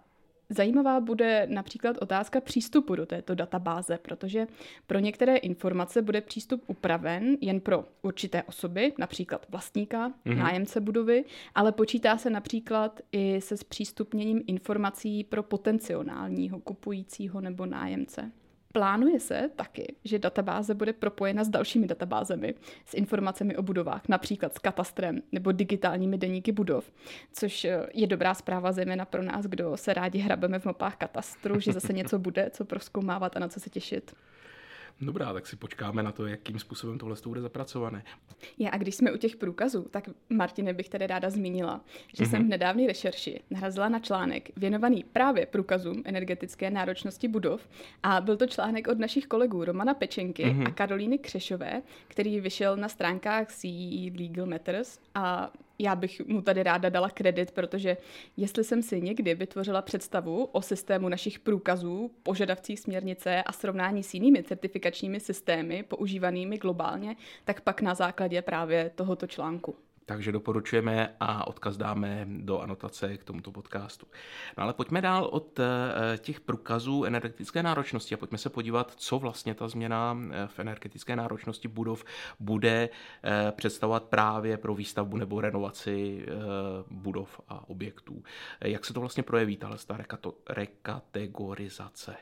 Zajímavá 0.50 1.00
bude 1.00 1.48
například 1.50 1.98
otázka 1.98 2.42
přístupu 2.42 2.96
do 2.96 3.06
této 3.06 3.36
databáze, 3.36 3.98
protože 3.98 4.48
pro 4.88 5.00
některé 5.00 5.36
informace 5.36 6.02
bude 6.02 6.22
přístup 6.22 6.64
upraven 6.68 7.38
jen 7.42 7.60
pro 7.60 7.86
určité 8.02 8.44
osoby, 8.44 8.94
například 8.98 9.46
vlastníka, 9.50 10.10
mm-hmm. 10.10 10.38
nájemce 10.38 10.82
budovy, 10.82 11.24
ale 11.56 11.72
počítá 11.72 12.18
se 12.18 12.30
například 12.30 13.00
i 13.12 13.42
se 13.42 13.58
zpřístupněním 13.58 14.44
informací 14.48 15.24
pro 15.24 15.44
potenciálního 15.44 16.60
kupujícího 16.60 17.42
nebo 17.42 17.66
nájemce. 17.66 18.32
Plánuje 18.72 19.20
se 19.20 19.50
taky, 19.56 19.96
že 20.04 20.20
databáze 20.20 20.74
bude 20.74 20.94
propojena 20.94 21.44
s 21.44 21.50
dalšími 21.50 21.88
databázemi, 21.88 22.56
s 22.86 22.94
informacemi 22.94 23.58
o 23.58 23.62
budovách, 23.62 24.02
například 24.08 24.54
s 24.54 24.60
katastrem 24.60 25.22
nebo 25.32 25.52
digitálními 25.52 26.18
deníky 26.18 26.52
budov, 26.52 26.92
což 27.34 27.66
eh, 27.66 27.86
je 27.94 28.08
dobrá 28.08 28.34
zpráva 28.34 28.72
zejména 28.72 29.06
pro 29.06 29.24
nás, 29.24 29.46
kdo 29.46 29.78
se 29.78 29.94
rádi 29.94 30.20
hrabeme 30.20 30.60
v 30.60 30.66
mapách 30.66 30.96
katastru, 30.96 31.60
že 31.60 31.74
zase 31.74 31.94
něco 31.94 32.20
bude, 32.20 32.50
co 32.50 32.66
proskoumávat 32.66 33.38
a 33.38 33.40
na 33.40 33.48
co 33.48 33.60
se 33.60 33.70
těšit. 33.70 34.16
Dobrá, 35.02 35.34
tak 35.34 35.48
si 35.48 35.56
počkáme 35.56 36.04
na 36.04 36.12
to, 36.12 36.26
jakým 36.26 36.60
způsobem 36.60 36.98
tohle 36.98 37.16
bude 37.26 37.42
zapracované. 37.42 38.04
Já 38.58 38.70
a 38.70 38.78
když 38.78 38.96
jsme 38.96 39.12
u 39.12 39.18
těch 39.18 39.36
průkazů, 39.36 39.88
tak 39.92 40.10
Martine 40.30 40.74
bych 40.74 40.90
tady 40.90 41.08
ráda 41.08 41.30
zmínila, 41.30 41.82
že 42.14 42.24
mm-hmm. 42.24 42.30
jsem 42.30 42.46
v 42.46 42.50
nedávné 42.50 42.88
rešerši 42.88 43.40
narazila 43.50 43.90
na 43.90 44.00
článek 44.00 44.50
věnovaný 44.58 45.06
právě 45.14 45.46
průkazům 45.46 46.02
energetické 46.06 46.70
náročnosti 46.70 47.28
budov 47.28 47.70
a 48.04 48.22
byl 48.22 48.38
to 48.38 48.48
článek 48.48 48.88
od 48.88 49.00
našich 49.00 49.28
kolegů 49.28 49.66
Romana 49.66 49.94
Pečenky 49.94 50.46
mm-hmm. 50.46 50.68
a 50.68 50.72
Karolíny 50.72 51.18
Křešové, 51.18 51.82
který 52.08 52.40
vyšel 52.40 52.78
na 52.78 52.90
stránkách 52.90 53.48
CE 53.48 54.12
Legal 54.20 54.46
Matters 54.46 55.00
a 55.16 55.52
já 55.80 55.96
bych 55.96 56.22
mu 56.28 56.42
tady 56.42 56.64
ráda 56.64 56.90
dala 56.90 57.10
kredit, 57.10 57.52
protože 57.52 57.98
jestli 58.38 58.64
jsem 58.64 58.82
si 58.82 59.02
někdy 59.02 59.36
vytvořila 59.36 59.82
představu 59.82 60.46
o 60.46 60.62
systému 60.62 61.10
našich 61.10 61.40
průkazů, 61.40 62.12
požadavcích 62.24 62.80
směrnice 62.80 63.44
a 63.44 63.52
srovnání 63.52 64.04
s 64.04 64.14
jinými 64.14 64.44
certifikačními 64.44 65.20
systémy 65.20 65.84
používanými 65.84 66.58
globálně, 66.58 67.16
tak 67.46 67.62
pak 67.62 67.82
na 67.82 67.96
základě 67.96 68.42
právě 68.42 68.92
tohoto 68.96 69.28
článku. 69.28 69.87
Takže 70.10 70.32
doporučujeme 70.32 71.16
a 71.20 71.48
odkaz 71.48 71.78
dáme 71.78 72.28
do 72.30 72.60
anotace 72.60 73.18
k 73.18 73.24
tomuto 73.24 73.52
podcastu. 73.52 74.08
No 74.58 74.64
ale 74.64 74.74
pojďme 74.74 75.02
dál 75.02 75.26
od 75.32 75.60
eh, 75.60 76.18
těch 76.18 76.40
průkazů 76.40 77.04
energetické 77.04 77.64
náročnosti 77.64 78.16
a 78.16 78.18
pojďme 78.18 78.38
se 78.38 78.50
podívat, 78.50 78.94
co 78.96 79.20
vlastně 79.20 79.56
ta 79.56 79.68
změna 79.68 80.18
eh, 80.32 80.48
v 80.48 80.60
energetické 80.60 81.16
náročnosti 81.16 81.68
budov 81.68 82.06
bude 82.40 82.90
eh, 83.24 83.52
představovat 83.52 84.04
právě 84.04 84.58
pro 84.58 84.76
výstavbu 84.76 85.18
nebo 85.18 85.42
renovaci 85.42 86.26
budov 86.90 87.42
a 87.50 87.70
objektů. 87.70 88.24
Jak 88.62 88.86
se 88.86 88.94
to 88.94 89.00
vlastně 89.00 89.24
projeví, 89.24 89.58
tahle 89.58 89.78
rekategorizace? 90.50 92.16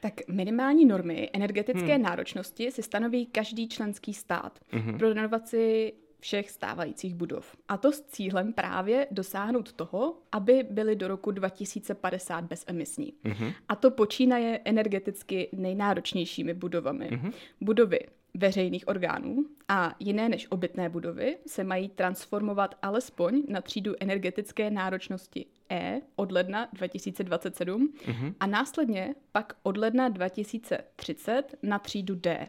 Tak 0.00 0.28
minimální 0.28 0.84
normy 0.84 1.30
energetické 1.32 1.94
hmm. 1.94 2.02
náročnosti 2.02 2.70
si 2.70 2.82
stanoví 2.82 3.26
každý 3.26 3.68
členský 3.68 4.14
stát. 4.14 4.58
Hmm. 4.70 4.98
Pro 4.98 5.12
renovaci 5.12 5.92
všech 6.24 6.50
stávajících 6.50 7.14
budov. 7.14 7.56
A 7.68 7.76
to 7.76 7.92
s 7.92 8.00
cílem 8.00 8.52
právě 8.52 9.06
dosáhnout 9.10 9.72
toho, 9.72 10.16
aby 10.32 10.66
byly 10.70 10.96
do 10.96 11.08
roku 11.08 11.30
2050 11.30 12.44
bezemisní. 12.44 13.12
Mm-hmm. 13.24 13.54
A 13.68 13.76
to 13.76 13.90
počínaje 13.90 14.60
energeticky 14.64 15.48
nejnáročnější 15.52 16.44
budovami. 16.44 17.10
Mm-hmm. 17.10 17.32
Budovy 17.60 18.00
veřejných 18.34 18.88
orgánů 18.88 19.44
a 19.68 19.94
jiné 19.98 20.28
než 20.28 20.46
obytné 20.50 20.88
budovy 20.88 21.36
se 21.46 21.64
mají 21.64 21.88
transformovat 21.88 22.74
alespoň 22.82 23.42
na 23.48 23.60
třídu 23.60 23.94
energetické 24.00 24.70
náročnosti 24.70 25.46
E 25.70 26.00
od 26.16 26.32
ledna 26.32 26.68
2027 26.72 27.92
mm-hmm. 28.06 28.34
a 28.40 28.46
následně 28.46 29.14
pak 29.32 29.52
od 29.62 29.76
ledna 29.76 30.08
2030 30.08 31.54
na 31.62 31.78
třídu 31.78 32.14
D. 32.14 32.48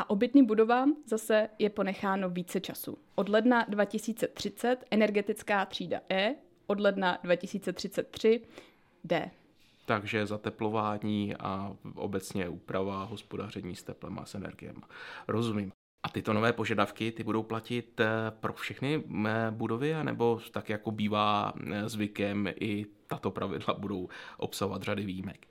A 0.00 0.10
obytným 0.10 0.46
budovám 0.46 0.96
zase 1.06 1.48
je 1.58 1.70
ponecháno 1.70 2.30
více 2.30 2.60
času. 2.60 2.98
Od 3.14 3.28
ledna 3.28 3.64
2030 3.68 4.76
energetická 4.90 5.66
třída 5.66 6.00
E, 6.10 6.34
od 6.66 6.80
ledna 6.80 7.18
2033 7.22 8.40
D. 9.04 9.30
Takže 9.86 10.26
zateplování 10.26 11.36
a 11.36 11.76
obecně 11.94 12.48
úprava 12.48 13.04
hospodaření 13.04 13.76
s 13.76 13.82
teplem 13.82 14.18
a 14.18 14.24
s 14.24 14.34
energiem. 14.34 14.74
Rozumím. 15.28 15.72
A 16.02 16.08
tyto 16.08 16.32
nové 16.32 16.52
požadavky 16.52 17.12
ty 17.12 17.24
budou 17.24 17.42
platit 17.42 18.00
eh, 18.00 18.06
pro 18.40 18.52
všechny 18.52 19.02
budovy, 19.50 19.94
nebo 20.02 20.40
tak 20.52 20.68
jako 20.68 20.90
bývá 20.90 21.52
eh, 21.72 21.88
zvykem, 21.88 22.48
i 22.60 22.86
tato 23.06 23.30
pravidla 23.30 23.74
budou 23.74 24.08
obsahovat 24.36 24.82
řady 24.82 25.04
výjimek? 25.04 25.46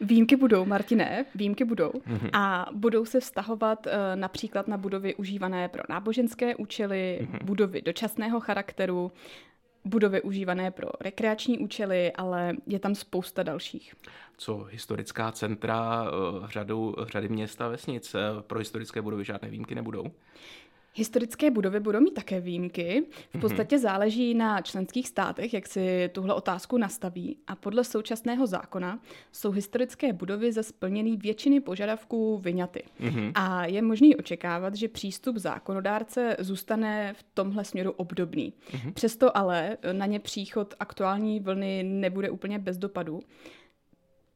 Výjimky 0.00 0.36
budou, 0.36 0.64
Martine, 0.64 1.24
výjimky 1.34 1.64
budou. 1.64 1.90
Mm-hmm. 1.90 2.30
A 2.32 2.66
budou 2.72 3.04
se 3.04 3.20
vztahovat 3.20 3.86
uh, 3.86 3.92
například 4.14 4.68
na 4.68 4.76
budovy 4.76 5.14
užívané 5.14 5.68
pro 5.68 5.82
náboženské 5.88 6.56
účely, 6.56 7.18
mm-hmm. 7.22 7.44
budovy 7.44 7.82
dočasného 7.82 8.40
charakteru, 8.40 9.12
budovy 9.84 10.22
užívané 10.22 10.70
pro 10.70 10.88
rekreační 11.00 11.58
účely, 11.58 12.12
ale 12.12 12.56
je 12.66 12.78
tam 12.78 12.94
spousta 12.94 13.42
dalších. 13.42 13.94
Co 14.36 14.66
historická 14.70 15.32
centra 15.32 16.02
uh, 16.02 16.48
řadu, 16.48 16.94
řady 17.08 17.28
měst 17.28 17.60
a 17.60 17.68
vesnic, 17.68 18.14
uh, 18.14 18.20
pro 18.40 18.58
historické 18.58 19.02
budovy 19.02 19.24
žádné 19.24 19.48
výjimky 19.48 19.74
nebudou? 19.74 20.10
Historické 20.96 21.50
budovy 21.50 21.80
budou 21.80 22.00
mít 22.00 22.14
také 22.14 22.40
výjimky. 22.40 23.04
V 23.30 23.34
mhm. 23.34 23.40
podstatě 23.40 23.78
záleží 23.78 24.34
na 24.34 24.60
členských 24.60 25.08
státech, 25.08 25.54
jak 25.54 25.66
si 25.66 26.10
tuhle 26.12 26.34
otázku 26.34 26.78
nastaví. 26.78 27.36
A 27.46 27.56
podle 27.56 27.84
současného 27.84 28.46
zákona 28.46 28.98
jsou 29.32 29.50
historické 29.50 30.12
budovy 30.12 30.52
ze 30.52 30.62
splněný 30.62 31.16
většiny 31.16 31.60
požadavků 31.60 32.38
vyňaty. 32.38 32.82
Mm-hmm. 33.00 33.32
A 33.34 33.66
je 33.66 33.82
možný 33.82 34.16
očekávat, 34.16 34.74
že 34.74 34.88
přístup 34.88 35.36
zákonodárce 35.36 36.36
zůstane 36.38 37.14
v 37.14 37.22
tomhle 37.34 37.64
směru 37.64 37.90
obdobný. 37.90 38.52
Mm-hmm. 38.70 38.92
Přesto 38.92 39.36
ale 39.36 39.76
na 39.92 40.06
ně 40.06 40.20
příchod 40.20 40.74
aktuální 40.80 41.40
vlny 41.40 41.82
nebude 41.82 42.30
úplně 42.30 42.58
bez 42.58 42.78
dopadu. 42.78 43.20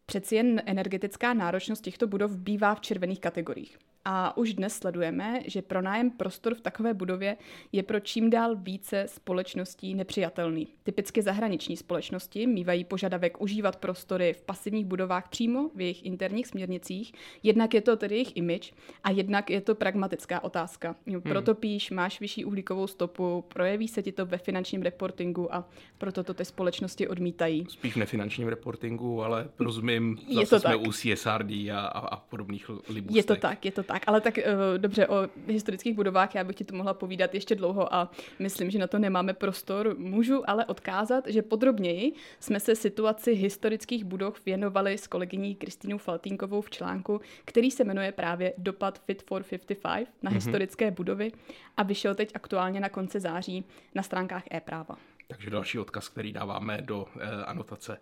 Přeci 0.07 0.37
jen 0.37 0.63
energetická 0.67 1.35
náročnost 1.35 1.85
těchto 1.85 2.07
budov 2.07 2.37
bývá 2.37 2.75
v 2.75 2.81
červených 2.81 3.21
kategoriích. 3.21 3.79
A 4.05 4.37
už 4.37 4.55
dnes 4.55 4.75
sledujeme, 4.75 5.41
že 5.47 5.63
pronájem 5.63 6.11
prostor 6.11 6.55
v 6.55 6.61
takové 6.61 6.95
budově 6.95 7.37
je 7.73 7.83
pro 7.83 8.01
čím 8.01 8.31
dál 8.31 8.57
více 8.57 9.07
společností 9.09 9.95
nepřijatelný. 9.95 10.69
Typicky 10.83 11.23
zahraniční 11.23 11.77
společnosti 11.77 12.47
mývají 12.47 12.85
požadavek 12.85 13.41
užívat 13.41 13.77
prostory 13.77 14.33
v 14.33 14.43
pasivních 14.43 14.87
budovách 14.87 15.29
přímo 15.29 15.71
v 15.75 15.81
jejich 15.81 16.07
interních 16.07 16.47
směrnicích. 16.47 17.13
Jednak 17.43 17.75
je 17.75 17.81
to 17.81 17.97
tedy 17.97 18.15
jejich 18.15 18.37
image 18.37 18.73
a 19.05 19.11
jednak 19.11 19.51
je 19.51 19.61
to 19.61 19.75
pragmatická 19.75 20.45
otázka. 20.45 20.97
Jo, 21.07 21.21
hmm. 21.25 21.33
proto 21.33 21.55
píš, 21.55 21.91
máš 21.91 22.21
vyšší 22.21 22.45
uhlíkovou 22.45 22.87
stopu, 22.87 23.45
projeví 23.49 23.89
se 23.89 24.03
ti 24.03 24.13
to 24.13 24.27
ve 24.27 24.39
finančním 24.39 24.83
reportingu 24.83 25.55
a 25.55 25.69
proto 25.99 26.25
to 26.25 26.35
ty 26.35 26.45
společnosti 26.45 27.09
odmítají. 27.09 27.67
Spíš 27.69 27.93
v 27.95 27.97
nefinančním 27.97 28.49
reportingu, 28.49 29.23
ale 29.23 29.49
rozumím, 29.59 30.17
zase 30.17 30.41
je 30.41 30.47
to 30.47 30.61
jsme 30.61 30.71
tak. 30.71 30.87
u 30.87 30.93
CSRD 30.93 31.51
a, 31.51 31.81
a, 31.81 31.99
a 31.99 32.17
podobných 32.17 32.69
libůstek. 32.89 33.17
Je 33.17 33.25
to 33.25 33.37
tak, 33.37 33.65
je 33.65 33.73
to 33.73 33.83
tak, 33.83 33.98
ale 34.07 34.21
tak 34.21 34.39
uh, 34.39 34.79
dobře, 34.79 35.07
o 35.07 35.29
historických 35.47 35.95
budovách 35.95 36.35
já 36.35 36.45
bych 36.45 36.57
ti 36.57 36.65
to 36.65 36.77
mohla 36.77 36.95
povídat 36.95 37.35
ještě 37.35 37.55
dlouho 37.55 37.95
a 37.95 38.11
myslím, 38.39 38.71
že 38.71 38.79
na 38.79 38.87
to 38.87 38.99
nemáme 38.99 39.33
prostor. 39.33 39.95
Můžu 39.99 40.51
ale 40.51 40.65
odkázat, 40.65 41.25
že 41.27 41.43
podrobněji 41.43 42.13
jsme 42.41 42.61
se 42.61 42.77
situaci 42.77 43.33
historických 43.33 44.05
budov 44.05 44.41
věnovali 44.47 44.99
s 44.99 45.07
kolegyní 45.07 45.55
Kristýnou 45.55 45.99
Faltínkovou 45.99 46.61
v 46.61 46.71
článku, 46.71 47.21
který 47.45 47.71
se 47.71 47.85
jmenuje 47.85 48.13
právě 48.13 48.53
Dopad 48.59 48.99
Fit 48.99 49.23
for 49.23 49.43
55 49.43 49.79
na 50.23 50.31
mm-hmm. 50.31 50.35
historické 50.35 50.91
budovy 50.91 51.33
a 51.77 51.83
vyšel 51.83 52.15
teď 52.15 52.31
aktuálně 52.35 52.81
na 52.81 52.89
konci 52.89 53.21
září 53.21 53.65
na 53.95 54.03
stránkách 54.03 54.43
e-práva. 54.55 54.97
Takže 55.29 55.51
další 55.51 55.79
odkaz, 55.79 56.09
který 56.09 56.33
dáváme 56.33 56.83
do 56.83 57.07
eh, 57.21 57.45
anotace 57.45 58.01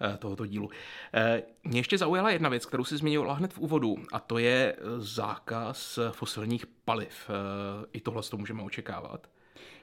eh, 0.00 0.16
tohoto 0.16 0.46
dílu. 0.46 0.70
Eh, 1.14 1.42
mě 1.64 1.78
ještě 1.78 1.98
zaujala 1.98 2.30
jedna 2.30 2.48
věc, 2.48 2.66
kterou 2.66 2.84
si 2.84 2.96
zmínila 2.96 3.34
hned 3.34 3.52
v 3.52 3.58
úvodu, 3.58 3.96
a 4.12 4.20
to 4.20 4.38
je 4.38 4.76
zákaz 4.98 5.98
fosilních 6.10 6.66
paliv. 6.66 7.30
Eh, 7.30 7.86
I 7.92 8.00
tohle 8.00 8.22
to 8.22 8.36
můžeme 8.36 8.62
očekávat. 8.62 9.26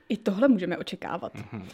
I 0.09 0.17
tohle 0.17 0.47
můžeme 0.47 0.77
očekávat. 0.77 1.35
Mm-hmm. 1.35 1.65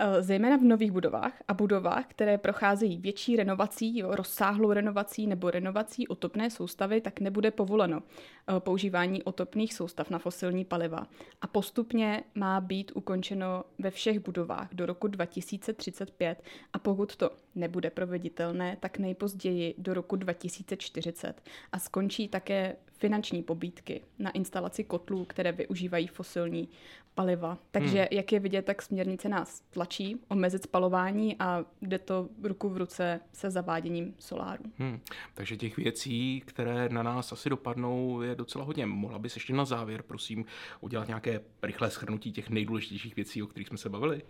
Eh, 0.00 0.22
zejména 0.22 0.56
v 0.56 0.62
nových 0.62 0.92
budovách 0.92 1.32
a 1.48 1.54
budovách, 1.54 2.04
které 2.08 2.38
procházejí 2.38 2.98
větší 2.98 3.36
renovací, 3.36 3.98
jo, 3.98 4.14
rozsáhlou 4.14 4.72
renovací 4.72 5.26
nebo 5.26 5.50
renovací 5.50 6.08
otopné 6.08 6.50
soustavy, 6.50 7.00
tak 7.00 7.20
nebude 7.20 7.50
povoleno 7.50 8.02
eh, 8.02 8.60
používání 8.60 9.22
otopných 9.22 9.74
soustav 9.74 10.10
na 10.10 10.18
fosilní 10.18 10.64
paliva. 10.64 11.06
A 11.40 11.46
postupně 11.46 12.24
má 12.34 12.60
být 12.60 12.92
ukončeno 12.94 13.64
ve 13.78 13.90
všech 13.90 14.18
budovách 14.20 14.68
do 14.72 14.86
roku 14.86 15.08
2035 15.08 16.42
a 16.72 16.78
pokud 16.78 17.16
to 17.16 17.30
nebude 17.54 17.90
proveditelné, 17.90 18.76
tak 18.80 18.98
nejpozději 18.98 19.74
do 19.78 19.94
roku 19.94 20.16
2040 20.16 21.42
a 21.72 21.78
skončí 21.78 22.28
také 22.28 22.76
finanční 22.98 23.42
pobídky 23.42 24.00
na 24.18 24.30
instalaci 24.30 24.84
kotlů, 24.84 25.24
které 25.24 25.52
využívají 25.52 26.06
fosilní 26.06 26.68
paliva. 27.14 27.58
Takže, 27.70 27.98
hmm. 27.98 28.08
jak 28.10 28.32
je 28.32 28.40
vidět, 28.40 28.64
tak 28.64 28.82
směrnice 28.82 29.28
nás 29.28 29.60
tlačí 29.60 30.16
omezit 30.28 30.62
spalování 30.62 31.36
a 31.38 31.64
jde 31.82 31.98
to 31.98 32.28
ruku 32.42 32.68
v 32.68 32.76
ruce 32.76 33.20
se 33.32 33.50
zaváděním 33.50 34.14
soláru. 34.18 34.64
Hmm. 34.78 35.00
Takže 35.34 35.56
těch 35.56 35.76
věcí, 35.76 36.42
které 36.46 36.88
na 36.88 37.02
nás 37.02 37.32
asi 37.32 37.50
dopadnou, 37.50 38.22
je 38.22 38.34
docela 38.34 38.64
hodně. 38.64 38.86
Mohla 38.86 39.18
bys 39.18 39.36
ještě 39.36 39.52
na 39.52 39.64
závěr, 39.64 40.02
prosím, 40.02 40.44
udělat 40.80 41.08
nějaké 41.08 41.40
rychlé 41.62 41.90
schrnutí 41.90 42.32
těch 42.32 42.50
nejdůležitějších 42.50 43.16
věcí, 43.16 43.42
o 43.42 43.46
kterých 43.46 43.68
jsme 43.68 43.78
se 43.78 43.88
bavili? 43.88 44.22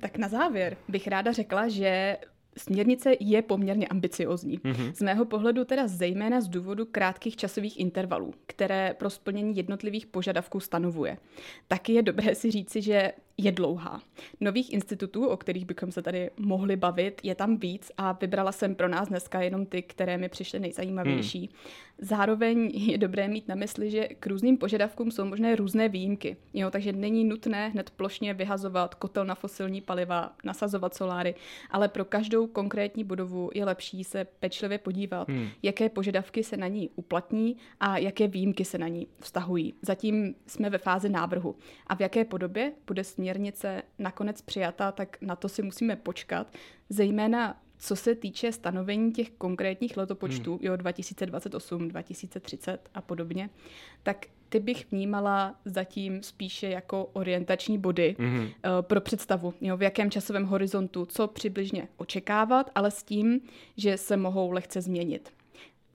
Tak 0.00 0.16
na 0.16 0.28
závěr 0.28 0.76
bych 0.88 1.06
ráda 1.06 1.32
řekla, 1.32 1.68
že 1.68 2.16
Směrnice 2.56 3.12
je 3.20 3.42
poměrně 3.42 3.88
ambiciozní. 3.88 4.58
Mm-hmm. 4.58 4.92
Z 4.92 5.02
mého 5.02 5.24
pohledu 5.24 5.64
teda 5.64 5.88
zejména 5.88 6.40
z 6.40 6.48
důvodu 6.48 6.86
krátkých 6.86 7.36
časových 7.36 7.80
intervalů, 7.80 8.34
které 8.46 8.94
pro 8.98 9.10
splnění 9.10 9.56
jednotlivých 9.56 10.06
požadavků 10.06 10.60
stanovuje. 10.60 11.18
Taky 11.68 11.92
je 11.92 12.02
dobré 12.02 12.34
si 12.34 12.50
říci, 12.50 12.82
že 12.82 13.12
je 13.44 13.52
dlouhá. 13.52 14.02
Nových 14.40 14.72
institutů, 14.72 15.26
o 15.26 15.36
kterých 15.36 15.64
bychom 15.64 15.92
se 15.92 16.02
tady 16.02 16.30
mohli 16.38 16.76
bavit, 16.76 17.20
je 17.22 17.34
tam 17.34 17.56
víc 17.56 17.92
a 17.96 18.12
vybrala 18.12 18.52
jsem 18.52 18.74
pro 18.74 18.88
nás 18.88 19.08
dneska 19.08 19.40
jenom 19.40 19.66
ty, 19.66 19.82
které 19.82 20.18
mi 20.18 20.28
přišly 20.28 20.60
nejzajímavější. 20.60 21.38
Hmm. 21.38 21.48
Zároveň 22.02 22.70
je 22.74 22.98
dobré 22.98 23.28
mít 23.28 23.48
na 23.48 23.54
mysli, 23.54 23.90
že 23.90 24.08
k 24.08 24.26
různým 24.26 24.56
požadavkům 24.56 25.10
jsou 25.10 25.24
možné 25.24 25.56
různé 25.56 25.88
výjimky. 25.88 26.36
Jo, 26.54 26.70
takže 26.70 26.92
není 26.92 27.24
nutné 27.24 27.68
hned 27.68 27.90
plošně 27.90 28.34
vyhazovat 28.34 28.94
kotel 28.94 29.24
na 29.24 29.34
fosilní 29.34 29.80
paliva, 29.80 30.32
nasazovat 30.44 30.94
soláry, 30.94 31.34
ale 31.70 31.88
pro 31.88 32.04
každou 32.04 32.46
konkrétní 32.46 33.04
budovu 33.04 33.50
je 33.54 33.64
lepší 33.64 34.04
se 34.04 34.26
pečlivě 34.40 34.78
podívat, 34.78 35.28
hmm. 35.28 35.48
jaké 35.62 35.88
požadavky 35.88 36.44
se 36.44 36.56
na 36.56 36.66
ní 36.66 36.90
uplatní 36.96 37.56
a 37.80 37.98
jaké 37.98 38.28
výjimky 38.28 38.64
se 38.64 38.78
na 38.78 38.88
ní 38.88 39.06
vztahují. 39.20 39.74
Zatím 39.82 40.34
jsme 40.46 40.70
ve 40.70 40.78
fázi 40.78 41.08
návrhu. 41.08 41.56
A 41.86 41.94
v 41.94 42.00
jaké 42.00 42.24
podobě 42.24 42.72
bude 42.86 43.04
směrnice 43.30 43.82
nakonec 43.98 44.42
přijata, 44.42 44.92
tak 44.92 45.16
na 45.20 45.36
to 45.36 45.48
si 45.48 45.62
musíme 45.62 45.96
počkat. 45.96 46.56
Zejména 46.88 47.60
co 47.78 47.96
se 47.96 48.14
týče 48.14 48.52
stanovení 48.52 49.12
těch 49.12 49.30
konkrétních 49.30 49.96
letopočtů, 49.96 50.50
hmm. 50.50 50.60
jo, 50.62 50.76
2028, 50.76 51.88
2030 51.88 52.88
a 52.94 53.00
podobně, 53.00 53.50
tak 54.02 54.26
ty 54.48 54.60
bych 54.60 54.90
vnímala 54.92 55.54
zatím 55.64 56.22
spíše 56.22 56.68
jako 56.68 57.10
orientační 57.12 57.78
body 57.78 58.16
hmm. 58.18 58.40
uh, 58.40 58.48
pro 58.80 59.00
představu, 59.00 59.54
jo, 59.60 59.76
v 59.76 59.82
jakém 59.82 60.10
časovém 60.10 60.44
horizontu, 60.44 61.06
co 61.06 61.28
přibližně 61.28 61.88
očekávat, 61.96 62.70
ale 62.74 62.90
s 62.90 63.02
tím, 63.02 63.40
že 63.76 63.96
se 63.96 64.16
mohou 64.16 64.50
lehce 64.50 64.80
změnit. 64.80 65.32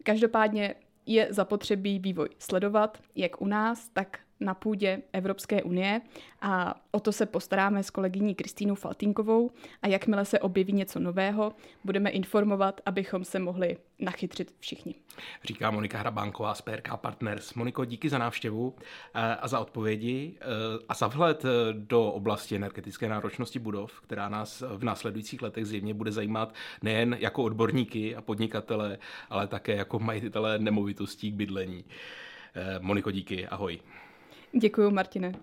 Každopádně 0.04 0.76
je 1.06 1.28
zapotřebí 1.30 2.00
vývoj 2.00 2.30
sledovat, 2.40 2.98
jak 3.16 3.42
u 3.42 3.48
nás, 3.48 3.90
tak 3.90 4.20
na 4.40 4.54
půdě 4.54 5.02
Evropské 5.14 5.64
unie 5.64 6.02
a 6.42 6.76
o 6.92 7.00
to 7.00 7.12
se 7.12 7.26
postaráme 7.26 7.84
s 7.84 7.90
kolegyní 7.90 8.36
Kristýnou 8.36 8.76
Faltinkovou 8.76 9.52
a 9.82 9.88
jakmile 9.88 10.26
se 10.26 10.40
objeví 10.40 10.74
něco 10.74 11.00
nového, 11.00 11.54
budeme 11.84 12.10
informovat, 12.10 12.82
abychom 12.86 13.24
se 13.24 13.40
mohli 13.40 13.78
nachytřit 14.00 14.54
všichni. 14.60 14.96
Říká 15.44 15.72
Monika 15.72 15.98
Hrabánková 15.98 16.54
z 16.54 16.62
PRK 16.62 16.90
Partners. 16.96 17.54
Moniko, 17.54 17.86
díky 17.86 18.10
za 18.10 18.18
návštěvu 18.18 18.76
eh, 19.14 19.36
a 19.36 19.48
za 19.48 19.60
odpovědi 19.60 20.38
eh, 20.42 20.46
a 20.90 20.94
za 20.94 21.08
vhled 21.08 21.46
eh, 21.46 21.50
do 21.74 22.12
oblasti 22.12 22.56
energetické 22.56 23.10
náročnosti 23.10 23.60
budov, 23.60 24.02
která 24.02 24.30
nás 24.30 24.64
v 24.78 24.84
následujících 24.84 25.42
letech 25.42 25.66
zjevně 25.66 25.94
bude 25.94 26.12
zajímat 26.12 26.54
nejen 26.82 27.18
jako 27.20 27.44
odborníky 27.44 28.16
a 28.16 28.22
podnikatele, 28.22 28.98
ale 29.30 29.48
také 29.48 29.76
jako 29.76 30.00
majitele 30.00 30.60
nemovitostí 30.60 31.32
k 31.32 31.36
bydlení. 31.36 31.86
Moniko, 32.80 33.12
díky, 33.12 33.48
ahoj. 33.48 33.80
Děkuji, 34.60 34.92
Martine. 34.92 35.34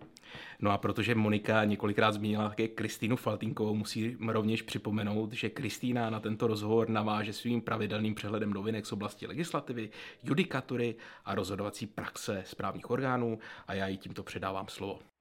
No 0.61 0.71
a 0.71 0.79
protože 0.79 1.15
Monika 1.15 1.65
několikrát 1.65 2.13
zmínila 2.13 2.49
také 2.49 2.69
Kristýnu 2.69 3.17
Faltinkovou, 3.17 3.75
musí 3.75 4.17
rovněž 4.29 4.63
připomenout, 4.63 5.33
že 5.33 5.51
Kristýna 5.51 6.11
na 6.11 6.21
tento 6.21 6.47
rozhovor 6.47 6.89
naváže 6.89 7.33
svým 7.33 7.61
pravidelným 7.61 8.15
přehledem 8.15 8.53
novinek 8.53 8.87
z 8.87 8.93
oblasti 8.93 9.27
legislativy, 9.27 9.91
judikatury 10.25 10.95
a 11.25 11.35
rozhodovací 11.35 11.87
praxe 11.87 12.43
správních 12.47 12.91
orgánů 12.91 13.39
a 13.67 13.75
já 13.75 13.87
jí 13.87 13.99
tímto 13.99 14.23
předávám 14.23 14.69
slovo. 14.69 15.12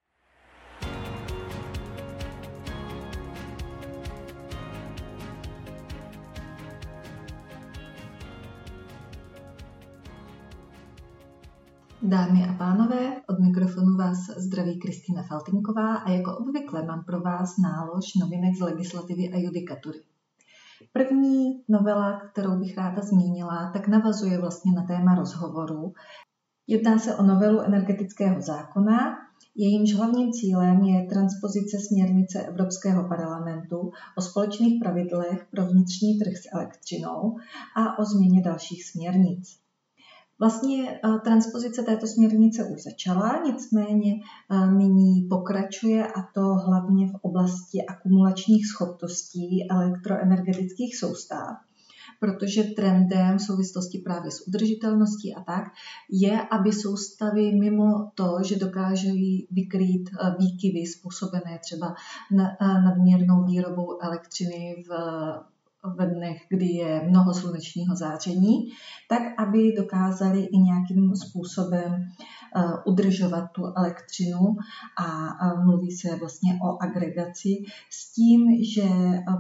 Dámy 12.04 12.48
a 12.50 12.54
pánové, 12.54 13.22
od 13.30 13.40
mikrofonu 13.40 13.98
vás 13.98 14.18
zdraví 14.38 14.80
Kristýna 14.80 15.24
Faltinková 15.24 15.96
a 15.96 16.10
jako 16.10 16.38
obvykle 16.38 16.86
mám 16.86 17.04
pro 17.04 17.22
vás 17.22 17.58
nálož 17.58 18.16
novinek 18.16 18.56
z 18.56 18.62
legislativy 18.62 19.30
a 19.34 19.38
judikatury. 19.38 20.00
První 20.94 21.64
novela, 21.70 22.22
kterou 22.32 22.60
bych 22.60 22.78
ráda 22.78 23.02
zmínila, 23.02 23.72
tak 23.74 23.88
navazuje 23.88 24.42
vlastně 24.42 24.72
na 24.72 24.84
téma 24.84 25.16
rozhovoru. 25.16 25.94
Jedná 26.68 27.00
se 27.00 27.16
o 27.16 27.24
novelu 27.24 27.62
energetického 27.62 28.42
zákona, 28.42 29.18
jejímž 29.56 29.94
hlavním 29.94 30.32
cílem 30.32 30.84
je 30.84 31.06
transpozice 31.06 31.78
směrnice 31.80 32.42
Evropského 32.42 33.08
parlamentu 33.08 33.92
o 34.18 34.22
společných 34.22 34.80
pravidlech 34.84 35.48
pro 35.52 35.66
vnitřní 35.66 36.20
trh 36.20 36.34
s 36.38 36.56
elektřinou 36.56 37.38
a 37.76 38.00
o 38.00 38.06
změně 38.06 38.42
dalších 38.42 38.86
směrnic. 38.86 39.61
Vlastně 40.42 40.90
eh, 40.92 41.20
transpozice 41.24 41.84
této 41.84 42.08
směrnice 42.08 42.64
už 42.64 42.84
začala, 42.84 43.42
nicméně 43.46 44.14
eh, 44.14 44.72
nyní 44.72 45.28
pokračuje 45.30 46.08
a 46.08 46.22
to 46.34 46.42
hlavně 46.42 47.08
v 47.08 47.16
oblasti 47.22 47.86
akumulačních 47.86 48.68
schopností 48.68 49.68
elektroenergetických 49.72 50.98
soustav 50.98 51.58
protože 52.20 52.64
trendem 52.64 53.38
v 53.38 53.42
souvislosti 53.42 53.98
právě 53.98 54.32
s 54.32 54.48
udržitelností 54.48 55.36
a 55.36 55.42
tak 55.44 55.64
je, 56.10 56.42
aby 56.42 56.72
soustavy 56.72 57.52
mimo 57.52 58.12
to, 58.16 58.38
že 58.46 58.56
dokáží 58.56 59.48
vykrýt 59.52 60.10
eh, 60.10 60.36
výkyvy 60.40 60.86
způsobené 60.86 61.60
třeba 61.64 61.96
nadměrnou 62.86 63.44
výrobou 63.44 64.02
elektřiny 64.02 64.84
v 64.88 64.92
ve 65.98 66.06
dnech, 66.06 66.42
kdy 66.50 66.66
je 66.66 67.02
mnoho 67.10 67.34
slunečního 67.34 67.96
záření, 67.96 68.72
tak 69.10 69.22
aby 69.38 69.74
dokázali 69.78 70.44
i 70.44 70.58
nějakým 70.58 71.16
způsobem 71.16 71.94
eh, 71.94 72.64
udržovat 72.86 73.52
tu 73.52 73.66
elektřinu 73.78 74.56
a 74.98 75.56
mluví 75.56 75.92
se 75.92 76.16
vlastně 76.16 76.60
o 76.64 76.84
agregaci 76.84 77.64
s 77.90 78.14
tím, 78.14 78.64
že 78.64 78.90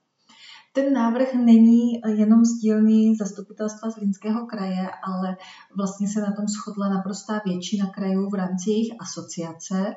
Ten 0.80 0.94
návrh 0.94 1.34
není 1.34 2.02
jenom 2.08 2.46
z 2.46 2.60
dílny 2.60 3.16
zastupitelstva 3.20 3.90
Zlínského 3.90 4.46
kraje, 4.46 4.90
ale 5.04 5.38
vlastně 5.78 6.08
se 6.08 6.22
na 6.22 6.32
tom 6.32 6.46
shodla 6.48 6.90
naprostá 6.90 7.42
většina 7.46 7.90
krajů 7.90 8.30
v 8.30 8.34
rámci 8.34 8.70
jejich 8.70 8.94
asociace 9.00 9.96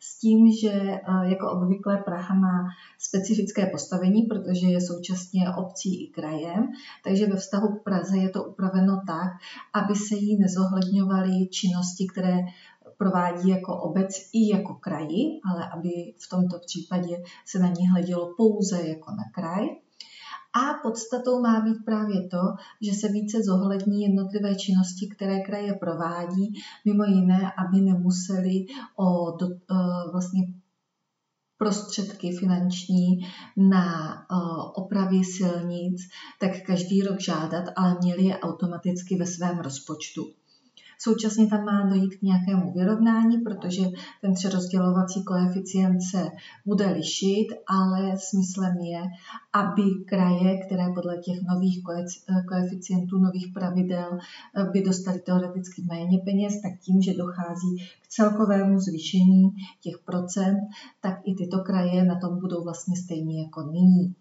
s 0.00 0.18
tím, 0.18 0.52
že 0.52 0.72
eh, 0.72 1.00
jako 1.22 1.50
obvykle 1.50 1.96
Praha 1.96 2.34
má 2.34 2.68
specifické 2.98 3.66
postavení, 3.66 4.22
protože 4.22 4.66
je 4.66 4.80
současně 4.80 5.50
obcí 5.58 6.04
i 6.04 6.12
krajem, 6.12 6.68
takže 7.04 7.26
ve 7.26 7.36
vztahu 7.36 7.68
k 7.68 7.82
Praze 7.82 8.16
je 8.18 8.28
to 8.28 8.44
upraveno 8.44 9.02
tak, 9.06 9.32
aby 9.74 9.94
se 9.94 10.14
jí 10.14 10.38
nezohledňovaly 10.38 11.48
činnosti, 11.48 12.06
které 12.12 12.38
provádí 12.98 13.48
jako 13.48 13.76
obec 13.76 14.08
i 14.32 14.48
jako 14.56 14.74
kraji, 14.74 15.40
ale 15.50 15.68
aby 15.68 15.90
v 16.18 16.28
tomto 16.28 16.58
případě 16.66 17.22
se 17.46 17.58
na 17.58 17.68
ní 17.68 17.88
hledělo 17.88 18.34
pouze 18.36 18.88
jako 18.88 19.10
na 19.10 19.24
kraj. 19.34 19.83
A 20.56 20.74
podstatou 20.82 21.40
má 21.40 21.60
být 21.60 21.84
právě 21.84 22.28
to, 22.28 22.42
že 22.80 22.92
se 22.92 23.08
více 23.08 23.42
zohlední 23.42 24.02
jednotlivé 24.02 24.54
činnosti, 24.54 25.08
které 25.08 25.40
kraje 25.40 25.74
provádí, 25.74 26.54
mimo 26.84 27.04
jiné, 27.04 27.52
aby 27.58 27.80
nemuseli 27.80 28.66
o 28.96 29.36
do, 29.36 29.46
uh, 29.46 30.12
vlastně 30.12 30.40
prostředky 31.58 32.36
finanční 32.36 33.26
na 33.56 34.14
uh, 34.30 34.72
opravy 34.74 35.24
silnic, 35.24 36.02
tak 36.40 36.50
každý 36.66 37.02
rok 37.02 37.20
žádat, 37.20 37.64
ale 37.76 37.96
měli 38.02 38.24
je 38.24 38.38
automaticky 38.38 39.16
ve 39.16 39.26
svém 39.26 39.58
rozpočtu. 39.58 40.26
Současně 40.98 41.46
tam 41.46 41.64
má 41.64 41.86
dojít 41.86 42.16
k 42.16 42.22
nějakému 42.22 42.72
vyrovnání, 42.72 43.38
protože 43.38 43.82
ten 44.20 44.34
přerozdělovací 44.34 45.24
koeficient 45.24 46.02
se 46.02 46.30
bude 46.66 46.86
lišit, 46.86 47.46
ale 47.66 48.12
smyslem 48.16 48.76
je, 48.76 49.02
aby 49.52 49.82
kraje, 50.06 50.58
které 50.66 50.84
podle 50.94 51.18
těch 51.18 51.38
nových 51.48 51.82
koeficientů, 52.48 53.18
nových 53.18 53.52
pravidel 53.54 54.18
by 54.72 54.82
dostali 54.82 55.18
teoreticky 55.18 55.82
méně 55.82 56.18
peněz, 56.24 56.60
tak 56.62 56.72
tím, 56.80 57.02
že 57.02 57.14
dochází 57.14 57.76
k 58.02 58.08
celkovému 58.08 58.80
zvýšení 58.80 59.50
těch 59.80 59.98
procent, 60.04 60.58
tak 61.00 61.20
i 61.24 61.34
tyto 61.34 61.58
kraje 61.58 62.04
na 62.04 62.18
tom 62.20 62.40
budou 62.40 62.64
vlastně 62.64 62.96
stejně 62.96 63.42
jako 63.42 63.62
nyní. 63.62 64.14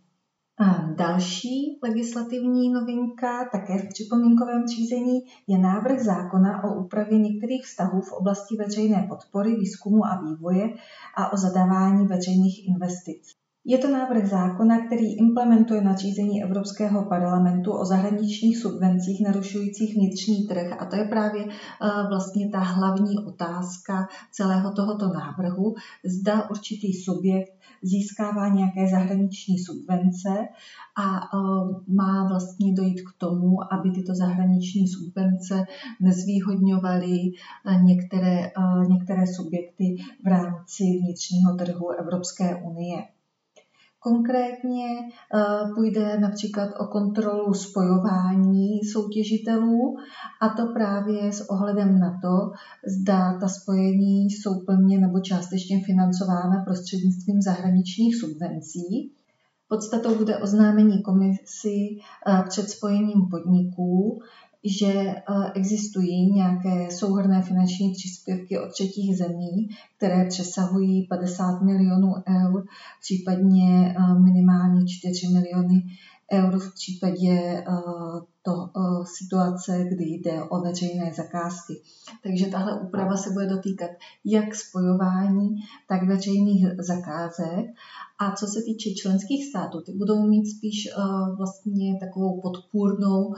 Další 0.96 1.80
legislativní 1.84 2.70
novinka, 2.70 3.50
také 3.52 3.78
v 3.78 3.90
připomínkovém 3.90 4.68
řízení, 4.68 5.20
je 5.48 5.58
návrh 5.58 6.00
zákona 6.00 6.64
o 6.64 6.76
úpravě 6.84 7.18
některých 7.18 7.66
vztahů 7.66 8.02
v 8.02 8.12
oblasti 8.12 8.56
veřejné 8.56 9.06
podpory, 9.10 9.56
výzkumu 9.56 10.06
a 10.06 10.22
vývoje 10.22 10.70
a 11.16 11.34
o 11.34 11.38
zadávání 11.38 12.08
veřejných 12.08 12.68
investic. 12.68 13.43
Je 13.66 13.78
to 13.78 13.88
návrh 13.92 14.30
zákona, 14.30 14.86
který 14.86 15.18
implementuje 15.18 15.82
nařízení 15.82 16.44
Evropského 16.44 17.06
parlamentu 17.06 17.72
o 17.72 17.86
zahraničních 17.86 18.58
subvencích 18.58 19.22
narušujících 19.26 19.96
vnitřní 19.96 20.48
trh 20.48 20.82
a 20.82 20.86
to 20.86 20.96
je 20.96 21.06
právě 21.06 21.46
eh, 21.46 21.50
vlastně 22.10 22.50
ta 22.50 22.60
hlavní 22.60 23.18
otázka 23.18 24.08
celého 24.32 24.72
tohoto 24.72 25.08
návrhu. 25.08 25.76
Zda 26.06 26.50
určitý 26.50 26.94
subjekt 26.94 27.54
získává 27.84 28.48
nějaké 28.48 28.88
zahraniční 28.92 29.60
subvence 29.60 30.30
a 30.98 31.16
eh, 31.18 31.38
má 31.88 32.28
vlastně 32.28 32.74
dojít 32.74 33.02
k 33.02 33.18
tomu, 33.18 33.74
aby 33.74 33.92
tyto 33.92 34.16
zahraniční 34.16 34.88
subvence 34.88 35.66
nezvýhodňovaly 36.00 37.20
eh, 37.20 37.84
některé, 37.84 38.52
některé 38.90 39.28
subjekty 39.28 39.96
v 40.24 40.28
rámci 40.28 40.84
vnitřního 40.84 41.56
trhu 41.56 41.92
Evropské 41.92 42.56
unie. 42.56 43.13
Konkrétně 44.04 44.86
eh, 45.00 45.40
půjde 45.76 46.20
například 46.20 46.70
o 46.80 46.86
kontrolu 46.86 47.54
spojování 47.54 48.84
soutěžitelů 48.84 49.98
a 50.42 50.50
to 50.50 50.68
právě 50.74 51.34
s 51.34 51.50
ohledem 51.50 52.00
na 52.00 52.20
to, 52.22 52.52
zda 52.88 53.38
ta 53.40 53.48
spojení 53.48 54.30
jsou 54.30 54.60
plně 54.60 55.00
nebo 55.00 55.20
částečně 55.20 55.84
financována 55.86 56.64
prostřednictvím 56.66 57.42
zahraničních 57.42 58.16
subvencí. 58.16 59.12
Podstatou 59.68 60.16
bude 60.16 60.38
oznámení 60.38 61.02
komisi 61.02 61.98
eh, 62.28 62.44
před 62.50 62.70
spojením 62.70 63.30
podniků, 63.32 64.22
že 64.66 64.94
eh, 64.94 65.52
existují 65.56 66.32
nějaké 66.32 66.92
souhrné 66.92 67.42
finanční 67.42 67.92
příspěvky 67.92 68.60
od 68.60 68.72
třetích 68.72 69.18
zemí, 69.18 69.70
které 69.98 70.26
přesahují 70.26 71.08
50 71.08 71.62
milionů 71.62 72.14
eur, 72.30 72.66
případně 73.02 73.96
eh, 73.98 74.20
minimálně 74.20 74.86
4 74.88 75.28
miliony 75.28 75.84
eur 76.34 76.60
v 76.60 76.74
případě 76.74 77.32
eh, 77.32 77.64
to 78.44 78.70
situace, 79.04 79.86
kdy 79.90 80.06
jde 80.06 80.44
o 80.44 80.62
veřejné 80.62 81.14
zakázky. 81.14 81.82
Takže 82.24 82.46
tahle 82.46 82.82
úprava 82.82 83.18
se 83.18 83.30
bude 83.30 83.48
dotýkat 83.48 83.90
jak 84.26 84.56
spojování, 84.56 85.56
tak 85.88 86.04
veřejných 86.04 86.66
zakázek. 86.78 87.66
A 88.20 88.32
co 88.36 88.48
se 88.48 88.62
týče 88.62 88.90
členských 88.90 89.46
států, 89.46 89.82
ty 89.82 89.92
budou 89.92 90.28
mít 90.28 90.46
spíš 90.46 90.90
vlastně 91.38 92.00
takovou 92.00 92.42
podpůrnou 92.42 93.36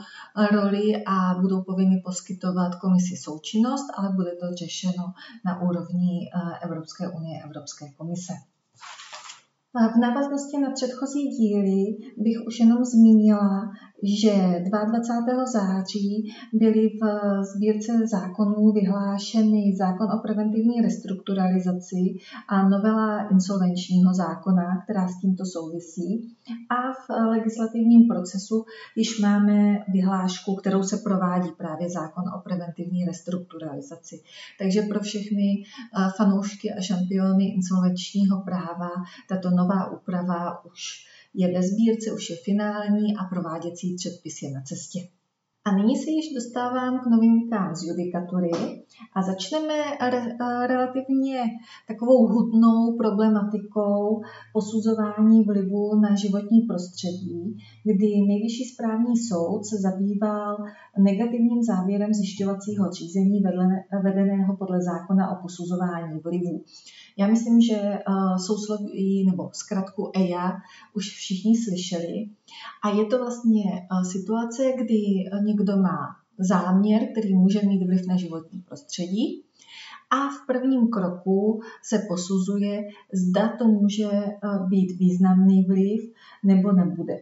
roli 0.52 1.04
a 1.06 1.34
budou 1.40 1.62
povinny 1.62 2.02
poskytovat 2.04 2.74
komisi 2.74 3.16
součinnost, 3.16 3.86
ale 3.96 4.12
bude 4.12 4.30
to 4.30 4.46
řešeno 4.54 5.04
na 5.44 5.60
úrovni 5.62 6.30
Evropské 6.62 7.08
unie, 7.08 7.42
Evropské 7.44 7.92
komise. 7.92 8.32
V 9.94 10.00
návaznosti 10.00 10.58
na 10.58 10.70
předchozí 10.70 11.28
díly 11.28 11.84
bych 12.16 12.36
už 12.46 12.60
jenom 12.60 12.84
zmínila, 12.84 13.70
že 14.02 14.62
22. 14.68 15.46
září 15.46 16.34
byly 16.52 16.88
v 16.88 17.02
sbírce 17.44 17.92
zákonů 18.06 18.72
vyhlášeny 18.72 19.76
zákon 19.78 20.06
o 20.12 20.22
preventivní 20.22 20.80
restrukturalizaci 20.80 22.14
a 22.48 22.68
novela 22.68 23.28
insolvenčního 23.28 24.14
zákona, 24.14 24.82
která 24.84 25.08
s 25.08 25.20
tímto 25.20 25.44
souvisí. 25.44 26.36
A 26.70 26.92
v 26.92 27.28
legislativním 27.28 28.08
procesu 28.08 28.64
již 28.96 29.20
máme 29.20 29.78
vyhlášku, 29.92 30.54
kterou 30.54 30.82
se 30.82 30.96
provádí 30.96 31.50
právě 31.58 31.90
zákon 31.90 32.24
o 32.36 32.40
preventivní 32.40 33.04
restrukturalizaci. 33.04 34.20
Takže 34.58 34.82
pro 34.82 35.00
všechny 35.00 35.62
eh, 35.62 36.08
fanoušky 36.16 36.72
a 36.72 36.80
šampiony 36.80 37.44
insolvenčního 37.44 38.42
práva 38.42 38.90
tato 39.28 39.50
nová 39.50 39.90
úprava 39.90 40.64
už 40.64 41.06
je 41.36 41.52
ve 41.52 41.62
sbírce, 41.62 42.12
už 42.12 42.30
je 42.30 42.36
finální 42.44 43.16
a 43.16 43.24
prováděcí 43.24 43.94
předpis 43.94 44.42
je 44.42 44.50
na 44.50 44.60
cestě. 44.60 44.98
A 45.66 45.76
nyní 45.76 45.96
se 45.96 46.10
již 46.10 46.34
dostávám 46.34 47.00
k 47.00 47.06
novinkám 47.06 47.74
z 47.74 47.82
judikatury 47.88 48.50
a 49.16 49.22
začneme 49.22 49.74
re, 50.10 50.22
relativně 50.66 51.42
takovou 51.88 52.26
hutnou 52.26 52.96
problematikou 52.96 54.22
posuzování 54.52 55.44
vlivu 55.44 56.00
na 56.00 56.14
životní 56.14 56.60
prostředí, 56.60 57.56
kdy 57.84 58.08
Nejvyšší 58.28 58.64
správní 58.64 59.16
soud 59.16 59.66
se 59.66 59.76
zabýval 59.76 60.56
negativním 60.98 61.62
závěrem 61.62 62.14
zjišťovacího 62.14 62.90
řízení 62.92 63.42
vedeného 64.02 64.56
podle 64.56 64.78
zákona 64.82 65.30
o 65.30 65.42
posuzování 65.42 66.20
vlivu. 66.24 66.64
Já 67.18 67.26
myslím, 67.26 67.60
že 67.60 67.98
uh, 68.08 68.36
sousloví 68.36 69.26
nebo 69.26 69.50
zkratku 69.52 70.10
EIA 70.14 70.52
už 70.94 71.10
všichni 71.10 71.56
slyšeli. 71.56 72.28
A 72.84 72.88
je 72.88 73.06
to 73.06 73.18
vlastně 73.18 73.64
uh, 73.64 74.02
situace, 74.02 74.72
kdy 74.76 75.00
někdo 75.44 75.76
má 75.76 76.16
záměr, 76.38 77.08
který 77.12 77.34
může 77.34 77.62
mít 77.62 77.86
vliv 77.86 78.06
na 78.06 78.16
životní 78.16 78.60
prostředí. 78.60 79.42
A 80.10 80.28
v 80.28 80.46
prvním 80.46 80.88
kroku 80.88 81.60
se 81.82 81.98
posuzuje, 82.08 82.82
zda 83.12 83.56
to 83.58 83.64
může 83.64 84.10
být 84.68 84.98
významný 84.98 85.64
vliv 85.64 86.12
nebo 86.44 86.72
nebude. 86.72 87.14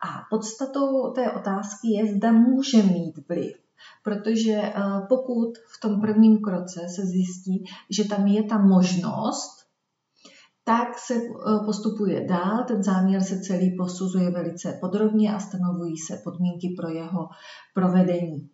A 0.00 0.26
podstatou 0.30 1.12
té 1.14 1.32
otázky 1.32 1.88
je, 1.88 2.14
zda 2.14 2.32
může 2.32 2.82
mít 2.82 3.28
vliv 3.28 3.65
protože 4.04 4.52
eh, 4.52 4.72
pokud 5.08 5.58
v 5.76 5.80
tom 5.80 6.00
prvním 6.00 6.38
kroce 6.40 6.80
se 6.88 7.06
zjistí, 7.06 7.64
že 7.90 8.04
tam 8.04 8.26
je 8.26 8.42
ta 8.42 8.58
možnost, 8.58 9.66
tak 10.64 10.98
se 10.98 11.14
postupuje 11.64 12.26
dál, 12.26 12.64
ten 12.68 12.82
záměr 12.82 13.22
se 13.22 13.40
celý 13.40 13.76
posuzuje 13.76 14.30
velice 14.30 14.78
podrobně 14.80 15.34
a 15.34 15.38
stanovují 15.38 15.96
se 15.96 16.20
podmínky 16.24 16.74
pro 16.76 16.88
jeho 16.88 17.28
provedení. 17.74 18.50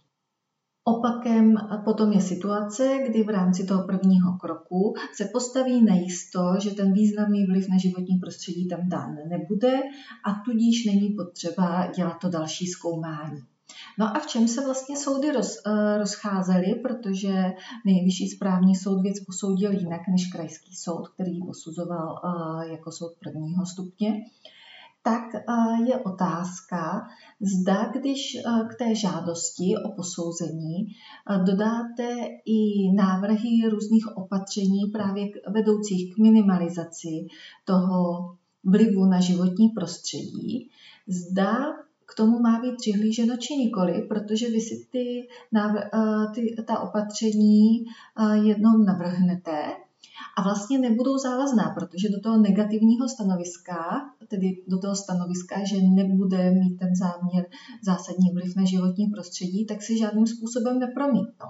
Opakem 0.84 1.54
potom 1.84 2.12
je 2.12 2.20
situace, 2.20 2.98
kdy 3.08 3.22
v 3.22 3.28
rámci 3.28 3.66
toho 3.66 3.86
prvního 3.86 4.38
kroku 4.40 4.94
se 5.14 5.24
postaví 5.24 5.84
najisto, 5.84 6.40
že 6.62 6.70
ten 6.70 6.92
významný 6.92 7.46
vliv 7.46 7.68
na 7.68 7.78
životní 7.78 8.18
prostředí 8.18 8.68
tam 8.68 8.88
dán 8.88 9.14
nebude 9.28 9.80
a 10.26 10.42
tudíž 10.44 10.84
není 10.86 11.08
potřeba 11.08 11.86
dělat 11.96 12.18
to 12.20 12.28
další 12.28 12.66
zkoumání. 12.66 13.40
No 13.98 14.16
a 14.16 14.18
v 14.18 14.26
čem 14.26 14.48
se 14.48 14.64
vlastně 14.64 14.96
soudy 14.96 15.32
roz, 15.32 15.56
eh, 15.66 15.98
rozcházely, 15.98 16.74
protože 16.82 17.52
nejvyšší 17.86 18.28
správní 18.28 18.76
soud 18.76 19.02
věc 19.02 19.20
posoudil 19.20 19.72
jinak 19.72 20.00
než 20.08 20.26
krajský 20.26 20.76
soud, 20.76 21.08
který 21.08 21.40
posuzoval 21.46 22.20
eh, 22.24 22.68
jako 22.68 22.92
soud 22.92 23.12
prvního 23.20 23.66
stupně. 23.66 24.24
Tak 25.02 25.34
eh, 25.34 25.42
je 25.86 25.96
otázka, 25.98 27.06
zda 27.40 27.84
když 27.84 28.36
k 28.70 28.74
té 28.78 28.94
žádosti 28.94 29.74
o 29.84 29.88
posouzení 29.88 30.86
dodáte 31.44 32.16
i 32.46 32.92
návrhy 32.92 33.68
různých 33.70 34.16
opatření 34.16 34.86
právě 34.92 35.28
vedoucích 35.48 36.14
k 36.14 36.18
minimalizaci 36.18 37.26
toho 37.64 38.36
vlivu 38.64 39.04
na 39.04 39.20
životní 39.20 39.68
prostředí, 39.68 40.70
zda 41.08 41.56
k 42.12 42.16
tomu 42.16 42.38
má 42.38 42.60
být 42.60 42.76
přihlíženo 42.76 43.36
či 43.36 43.54
nikoli, 43.54 44.02
protože 44.08 44.48
vy 44.48 44.60
si 44.60 44.86
ty, 44.90 45.28
ty, 46.34 46.62
ta 46.66 46.80
opatření 46.80 47.84
jednou 48.42 48.78
navrhnete 48.78 49.62
a 50.36 50.42
vlastně 50.42 50.78
nebudou 50.78 51.18
závazná, 51.18 51.70
protože 51.74 52.08
do 52.08 52.20
toho 52.20 52.38
negativního 52.38 53.08
stanoviska, 53.08 53.76
tedy 54.28 54.62
do 54.68 54.78
toho 54.78 54.96
stanoviska, 54.96 55.64
že 55.64 55.76
nebude 55.80 56.50
mít 56.50 56.76
ten 56.76 56.96
záměr 56.96 57.46
zásadní 57.82 58.30
vliv 58.30 58.56
na 58.56 58.64
životní 58.64 59.06
prostředí, 59.06 59.66
tak 59.66 59.82
si 59.82 59.98
žádným 59.98 60.26
způsobem 60.26 60.78
nepromítnou. 60.78 61.48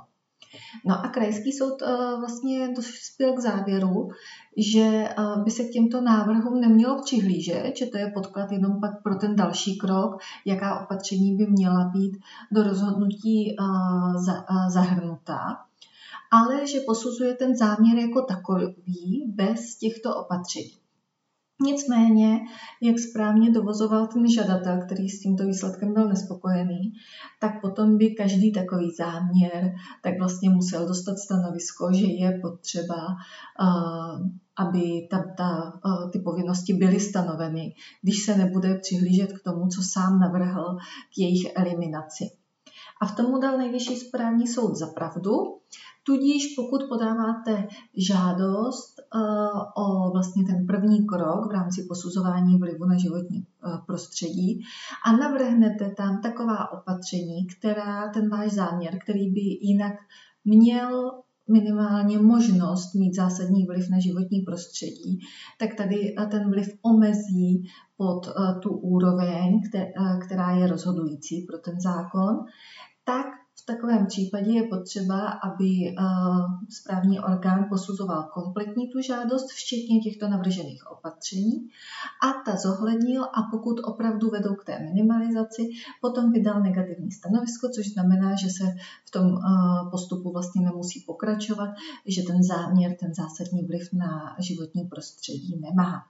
No 0.87 1.05
a 1.05 1.09
krajský 1.09 1.53
soud 1.53 1.83
uh, 1.83 2.21
vlastně 2.21 2.69
dospěl 2.77 3.33
k 3.33 3.41
závěru, 3.41 4.09
že 4.57 5.09
uh, 5.19 5.45
by 5.45 5.51
se 5.51 5.65
k 5.65 5.71
těmto 5.71 6.01
návrhům 6.01 6.61
nemělo 6.61 7.03
přihlížet, 7.03 7.77
že 7.77 7.87
to 7.87 7.99
je 7.99 8.11
podklad 8.15 8.53
jenom 8.53 8.81
pak 8.81 9.03
pro 9.03 9.15
ten 9.15 9.37
další 9.37 9.79
krok, 9.79 10.17
jaká 10.47 10.81
opatření 10.81 11.37
by 11.37 11.47
měla 11.47 11.85
být 11.85 12.19
do 12.51 12.63
rozhodnutí 12.63 13.57
uh, 13.61 14.17
za, 14.17 14.45
zahrnuta 14.69 15.39
ale 16.33 16.67
že 16.67 16.81
posuzuje 16.81 17.35
ten 17.35 17.57
záměr 17.57 17.99
jako 17.99 18.23
takový 18.23 19.25
bez 19.27 19.77
těchto 19.77 20.17
opatření. 20.17 20.82
Nicméně, 21.63 22.41
jak 22.83 22.99
správně 22.99 23.51
dovozoval 23.51 24.07
ten 24.07 24.31
žadatel, 24.31 24.81
který 24.87 25.09
s 25.09 25.21
tímto 25.21 25.45
výsledkem 25.47 25.95
byl 25.95 26.09
nespokojený, 26.09 26.93
tak 27.41 27.61
potom 27.61 27.99
by 27.99 28.11
každý 28.11 28.53
takový 28.53 28.91
záměr 28.99 29.75
tak 30.03 30.19
vlastně 30.19 30.51
musel 30.51 30.89
dostat 30.89 31.19
stanovisko, 31.19 31.93
že 31.93 32.07
je 32.07 32.41
potřeba, 32.43 33.07
uh, 33.61 34.27
aby 34.57 35.09
ta, 35.11 35.25
ta, 35.37 35.81
uh, 35.85 36.11
ty 36.11 36.19
povinnosti 36.19 36.75
byly 36.75 37.01
stanoveny, 37.01 37.75
když 38.03 38.25
se 38.25 38.37
nebude 38.37 38.75
přihlížet 38.75 39.33
k 39.33 39.43
tomu, 39.45 39.69
co 39.69 39.83
sám 39.83 40.21
navrhl 40.21 40.77
k 41.15 41.19
jejich 41.19 41.47
eliminaci. 41.57 42.42
A 43.03 43.07
v 43.07 43.17
tomu 43.17 43.39
dal 43.39 43.59
nejvyšší 43.59 43.97
správní 43.97 44.47
soud 44.47 44.75
za 44.77 44.87
pravdu, 44.87 45.33
Tudíž 46.05 46.55
pokud 46.57 46.83
podáváte 46.89 47.69
žádost 47.97 48.95
eh, 49.01 49.19
o 49.77 50.11
vlastně 50.11 50.45
ten 50.45 50.67
první 50.67 51.07
krok 51.07 51.47
v 51.47 51.51
rámci 51.51 51.85
posuzování 51.89 52.59
vlivu 52.59 52.85
na 52.85 52.99
životní 52.99 53.47
eh, 53.47 53.79
prostředí 53.87 54.63
a 55.07 55.17
navrhnete 55.17 55.91
tam 55.91 56.21
taková 56.21 56.73
opatření, 56.73 57.47
která 57.47 58.09
ten 58.09 58.31
váš 58.31 58.53
záměr, 58.53 58.99
který 58.99 59.31
by 59.31 59.41
jinak 59.41 59.93
měl 60.45 61.11
minimálně 61.53 62.19
možnost 62.19 62.95
mít 62.95 63.15
zásadní 63.15 63.67
vliv 63.67 63.89
na 63.91 64.01
životní 64.01 64.41
prostředí, 64.41 65.21
tak 65.59 65.75
tady 65.75 66.15
ten 66.31 66.51
vliv 66.51 66.69
omezí 66.83 67.69
pod 67.97 68.27
eh, 68.29 68.61
tu 68.61 68.71
úroveň, 68.71 69.61
která 70.27 70.51
je 70.51 70.67
rozhodující 70.67 71.43
pro 71.43 71.59
ten 71.59 71.81
zákon, 71.81 72.39
tak 73.05 73.27
v 73.63 73.67
takovém 73.67 74.07
případě 74.07 74.53
je 74.53 74.63
potřeba, 74.63 75.29
aby 75.29 75.65
eh, 75.89 76.03
správní 76.71 77.21
orgán 77.21 77.67
posuzoval 77.69 78.23
kompletní 78.23 78.89
tu 78.89 79.01
žádost, 79.01 79.53
včetně 79.53 80.01
těchto 80.01 80.29
navržených 80.29 80.91
opatření 80.91 81.69
a 82.23 82.33
ta 82.33 82.57
zohlednil 82.57 83.25
a 83.25 83.43
pokud 83.51 83.81
opravdu 83.85 84.31
vedou 84.31 84.55
k 84.55 84.65
té 84.65 84.79
minimalizaci, 84.79 85.63
potom 86.01 86.33
vydal 86.33 86.61
negativní 86.61 87.11
stanovisko, 87.11 87.69
což 87.69 87.93
znamená, 87.93 88.37
že 88.37 88.51
se 88.51 88.65
v 89.05 89.11
tom 89.11 89.27
eh, 89.27 89.91
postupu 89.91 90.33
vlastně 90.33 90.63
nemusí 90.63 91.01
pokračovat, 91.07 91.71
že 92.07 92.23
ten 92.23 92.43
záměr, 92.43 92.97
ten 93.01 93.15
zásadní 93.15 93.63
vliv 93.63 93.89
na 93.93 94.37
životní 94.39 94.85
prostředí 94.85 95.61
nemá. 95.61 96.03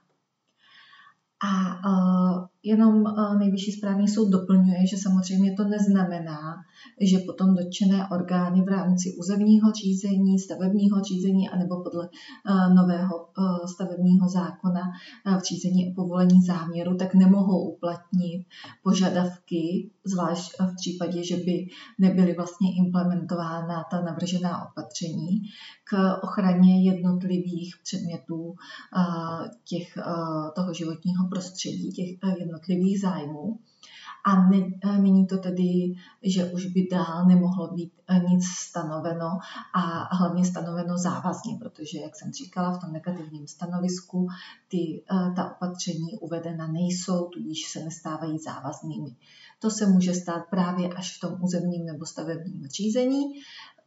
A 1.43 1.79
uh, 1.89 2.45
jenom 2.63 3.01
uh, 3.01 3.37
nejvyšší 3.37 3.71
správní 3.71 4.07
soud 4.07 4.29
doplňuje, 4.29 4.87
že 4.87 4.97
samozřejmě 4.97 5.53
to 5.53 5.63
neznamená, 5.63 6.55
že 7.01 7.17
potom 7.19 7.55
dotčené 7.55 8.07
orgány 8.11 8.61
v 8.61 8.67
rámci 8.67 9.15
územního 9.19 9.71
řízení, 9.71 10.39
stavebního 10.39 11.01
řízení 11.01 11.49
anebo 11.49 11.83
podle 11.83 12.09
uh, 12.09 12.75
nového 12.75 13.15
uh, 13.37 13.65
stavebního 13.65 14.29
zákona 14.29 14.81
v 15.39 15.43
řízení 15.43 15.91
o 15.91 15.95
povolení 15.95 16.41
záměru, 16.41 16.95
tak 16.95 17.15
nemohou 17.15 17.69
uplatnit 17.69 18.45
požadavky, 18.83 19.89
zvlášť 20.05 20.51
v 20.59 20.75
případě, 20.75 21.23
že 21.23 21.37
by 21.37 21.67
nebyly 21.99 22.33
vlastně 22.33 22.75
implementována 22.77 23.83
ta 23.91 24.01
navržená 24.01 24.69
opatření 24.69 25.41
k 25.83 26.17
ochraně 26.23 26.89
jednotlivých 26.89 27.75
předmětů 27.83 28.55
těch, 29.65 29.97
toho 30.55 30.73
životního 30.73 31.27
prostředí, 31.29 31.91
těch 31.91 32.09
jednotlivých 32.39 32.52
zájmů. 33.01 33.59
A 34.25 34.49
ne, 34.49 34.59
není 35.01 35.27
to 35.27 35.37
tedy, 35.37 35.95
že 36.23 36.45
už 36.45 36.65
by 36.65 36.87
dál 36.91 37.25
nemohlo 37.27 37.73
být 37.73 37.93
eh, 38.07 38.19
nic 38.19 38.45
stanoveno 38.45 39.29
a 39.75 40.15
hlavně 40.15 40.45
stanoveno 40.45 40.97
závazně, 40.97 41.57
protože, 41.59 41.99
jak 41.99 42.15
jsem 42.15 42.31
říkala, 42.31 42.77
v 42.77 42.81
tom 42.81 42.93
negativním 42.93 43.47
stanovisku 43.47 44.27
ty, 44.67 45.03
eh, 45.11 45.31
ta 45.35 45.51
opatření 45.51 46.17
uvedena 46.21 46.67
nejsou, 46.67 47.25
tudíž 47.25 47.71
se 47.71 47.79
nestávají 47.79 48.39
závaznými. 48.39 49.15
To 49.59 49.69
se 49.69 49.85
může 49.85 50.13
stát 50.13 50.43
právě 50.49 50.89
až 50.89 51.17
v 51.17 51.19
tom 51.19 51.37
územním 51.41 51.85
nebo 51.85 52.05
stavebním 52.05 52.67
řízení, 52.67 53.23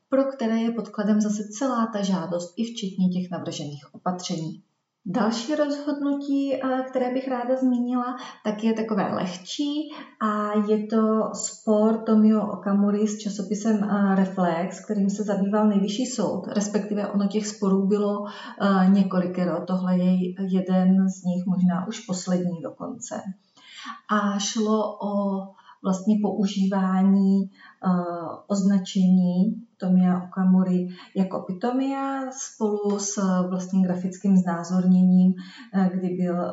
pro 0.08 0.24
které 0.24 0.58
je 0.58 0.70
podkladem 0.70 1.20
zase 1.20 1.48
celá 1.48 1.86
ta 1.86 2.02
žádost, 2.02 2.54
i 2.56 2.64
včetně 2.64 3.08
těch 3.08 3.30
navržených 3.30 3.94
opatření. 3.94 4.62
Další 5.08 5.54
rozhodnutí, 5.54 6.54
eh, 6.54 6.82
které 6.90 7.14
bych 7.14 7.28
ráda 7.28 7.56
zmínila, 7.56 8.16
tak 8.44 8.64
je 8.64 8.72
takové 8.72 9.14
lehčí 9.14 9.72
a 10.22 10.52
je 10.68 10.86
to 10.86 11.30
spor 11.34 12.02
Tomio 12.06 12.46
Okamury 12.52 13.08
s 13.08 13.18
časopisem 13.18 13.84
eh, 13.84 14.14
Reflex, 14.14 14.84
kterým 14.84 15.10
se 15.10 15.22
zabýval 15.22 15.68
nejvyšší 15.68 16.06
soud, 16.06 16.46
respektive 16.46 17.08
ono 17.08 17.26
těch 17.26 17.46
sporů 17.46 17.86
bylo 17.86 18.24
eh, 18.26 18.90
několikero, 18.90 19.64
tohle 19.66 19.98
je 19.98 20.34
jeden 20.52 21.08
z 21.08 21.24
nich, 21.24 21.46
možná 21.46 21.86
už 21.88 22.00
poslední 22.00 22.62
dokonce. 22.62 23.22
A 24.10 24.38
šlo 24.38 24.98
o 25.02 25.42
vlastně 25.82 26.16
používání 26.22 27.50
označení 28.46 29.66
Tomia 29.78 30.22
Okamury 30.24 30.88
jako 31.16 31.40
Pitomia 31.40 32.30
spolu 32.30 32.98
s 32.98 33.16
vlastně 33.48 33.80
grafickým 33.82 34.36
znázorněním, 34.36 35.34
eh, 35.74 35.90
kdy 35.94 36.08
byl 36.08 36.40
eh, 36.40 36.52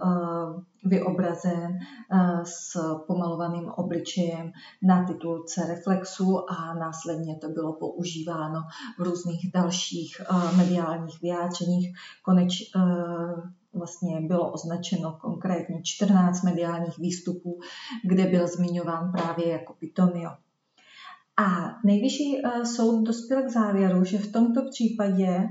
vyobrazen 0.85 1.77
eh, 2.11 2.41
s 2.43 2.77
pomalovaným 3.07 3.69
obličejem 3.69 4.51
na 4.83 5.05
titulce 5.05 5.67
Reflexu 5.67 6.51
a 6.51 6.73
následně 6.73 7.35
to 7.35 7.49
bylo 7.49 7.73
používáno 7.73 8.59
v 8.99 9.01
různých 9.01 9.51
dalších 9.53 10.21
mediálních 10.57 11.21
vyjádřeních. 11.21 11.97
Koneč 12.23 12.53
vlastně 13.73 14.21
bylo 14.21 14.51
označeno 14.51 15.17
konkrétně 15.21 15.81
14 15.83 16.43
mediálních 16.43 16.97
výstupů, 16.97 17.59
kde 18.03 18.25
byl 18.25 18.47
zmiňován 18.47 19.11
právě 19.11 19.49
jako 19.49 19.73
Pitomio. 19.73 20.29
A 21.37 21.79
nejvyšší 21.83 22.41
eh, 22.45 22.65
soud 22.65 23.03
dospěl 23.05 23.43
k 23.43 23.49
závěru, 23.49 24.03
že 24.03 24.17
v 24.17 24.31
tomto 24.31 24.61
případě 24.69 25.47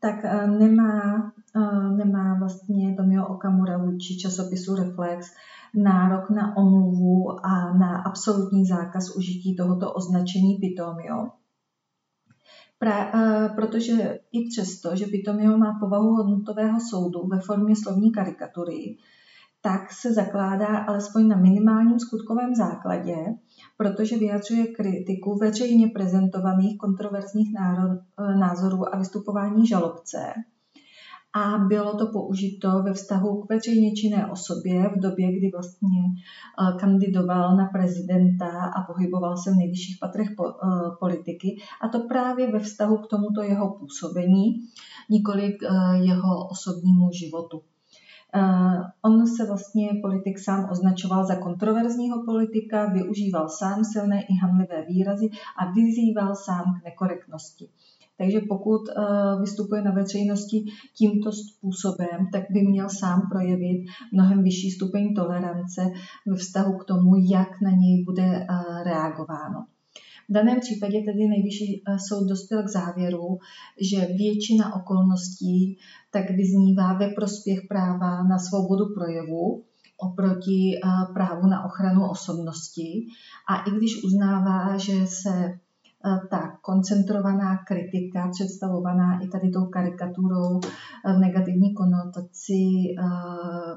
tak 0.00 0.24
eh, 0.24 0.46
nemá, 0.46 1.32
eh, 1.56 1.88
nemá 1.96 2.38
vlastně 2.38 2.94
Tomio 2.96 3.26
Okamura 3.26 3.78
vůči 3.78 4.18
časopisu 4.18 4.74
Reflex 4.74 5.26
nárok 5.74 6.30
na 6.30 6.56
omluvu 6.56 7.46
a 7.46 7.78
na 7.78 8.02
absolutní 8.02 8.66
zákaz 8.66 9.16
užití 9.16 9.56
tohoto 9.56 9.92
označení 9.92 10.58
Pitomio. 10.60 11.28
Pra, 12.78 13.12
protože 13.56 14.18
i 14.32 14.48
přesto, 14.48 14.96
že 14.96 15.06
Pitomio 15.06 15.58
má 15.58 15.78
povahu 15.80 16.14
hodnotového 16.14 16.78
soudu 16.90 17.26
ve 17.26 17.40
formě 17.40 17.76
slovní 17.76 18.12
karikatury, 18.12 18.96
tak 19.64 19.92
se 19.92 20.12
zakládá 20.12 20.78
alespoň 20.78 21.28
na 21.28 21.36
minimálním 21.36 21.98
skutkovém 21.98 22.54
základě, 22.54 23.16
protože 23.76 24.16
vyjadřuje 24.16 24.66
kritiku 24.66 25.38
veřejně 25.38 25.86
prezentovaných 25.88 26.78
kontroverzních 26.78 27.48
názorů 28.38 28.94
a 28.94 28.98
vystupování 28.98 29.66
žalobce. 29.66 30.18
A 31.36 31.58
bylo 31.58 31.96
to 31.96 32.06
použito 32.06 32.82
ve 32.82 32.92
vztahu 32.92 33.42
k 33.42 33.50
veřejně 33.50 33.92
činné 33.92 34.26
osobě 34.30 34.88
v 34.96 35.00
době, 35.00 35.38
kdy 35.38 35.50
vlastně 35.50 36.02
eh, 36.08 36.78
kandidoval 36.78 37.56
na 37.56 37.66
prezidenta 37.66 38.46
a 38.76 38.92
pohyboval 38.92 39.36
se 39.36 39.50
v 39.50 39.56
nejvyšších 39.56 39.96
patrech 40.00 40.28
eh, 40.30 40.54
politiky. 41.00 41.56
A 41.82 41.88
to 41.88 42.00
právě 42.08 42.52
ve 42.52 42.58
vztahu 42.58 42.96
k 42.96 43.06
tomuto 43.06 43.42
jeho 43.42 43.70
působení, 43.78 44.54
nikoli 45.10 45.52
k 45.52 45.62
eh, 45.62 45.98
jeho 45.98 46.48
osobnímu 46.48 47.12
životu. 47.12 47.62
Uh, 48.36 48.82
on 49.02 49.26
se 49.26 49.46
vlastně 49.46 49.88
politik 50.02 50.38
sám 50.38 50.68
označoval 50.70 51.26
za 51.26 51.36
kontroverzního 51.36 52.24
politika, 52.24 52.86
využíval 52.86 53.48
sám 53.48 53.84
silné 53.84 54.22
i 54.22 54.34
hamlivé 54.42 54.84
výrazy 54.88 55.28
a 55.58 55.72
vyzýval 55.72 56.34
sám 56.34 56.64
k 56.80 56.84
nekorektnosti. 56.84 57.68
Takže 58.18 58.40
pokud 58.48 58.80
uh, 58.88 59.40
vystupuje 59.40 59.82
na 59.82 59.92
veřejnosti 59.92 60.64
tímto 60.96 61.32
způsobem, 61.32 62.28
tak 62.32 62.42
by 62.50 62.62
měl 62.62 62.88
sám 62.88 63.22
projevit 63.30 63.86
mnohem 64.12 64.42
vyšší 64.42 64.70
stupeň 64.70 65.14
tolerance 65.14 65.90
ve 66.26 66.36
vztahu 66.36 66.78
k 66.78 66.84
tomu, 66.84 67.14
jak 67.30 67.60
na 67.60 67.70
něj 67.70 68.04
bude 68.04 68.46
uh, 68.50 68.82
reagováno. 68.84 69.64
V 70.28 70.32
daném 70.32 70.60
případě 70.60 71.02
tedy 71.02 71.28
nejvyšší 71.28 71.82
eh, 71.88 71.98
soud 72.08 72.28
dospěl 72.28 72.62
k 72.62 72.68
závěru, 72.68 73.38
že 73.80 74.06
většina 74.06 74.76
okolností 74.76 75.78
tak 76.14 76.30
vyznívá 76.30 76.92
ve 76.92 77.08
prospěch 77.08 77.60
práva 77.68 78.22
na 78.22 78.38
svobodu 78.38 78.94
projevu 78.94 79.62
oproti 79.98 80.74
eh, 80.74 81.12
právu 81.14 81.46
na 81.46 81.64
ochranu 81.64 82.10
osobnosti. 82.10 83.06
A 83.48 83.62
i 83.62 83.70
když 83.70 84.04
uznává, 84.04 84.78
že 84.78 85.06
se 85.06 85.58
Eh, 86.06 86.20
ta 86.30 86.58
koncentrovaná 86.62 87.56
kritika, 87.56 88.28
představovaná 88.28 89.20
i 89.24 89.28
tady 89.28 89.50
tou 89.50 89.66
karikaturou 89.66 90.60
eh, 90.64 91.12
v 91.12 91.18
negativní 91.18 91.74
konotaci 91.74 92.62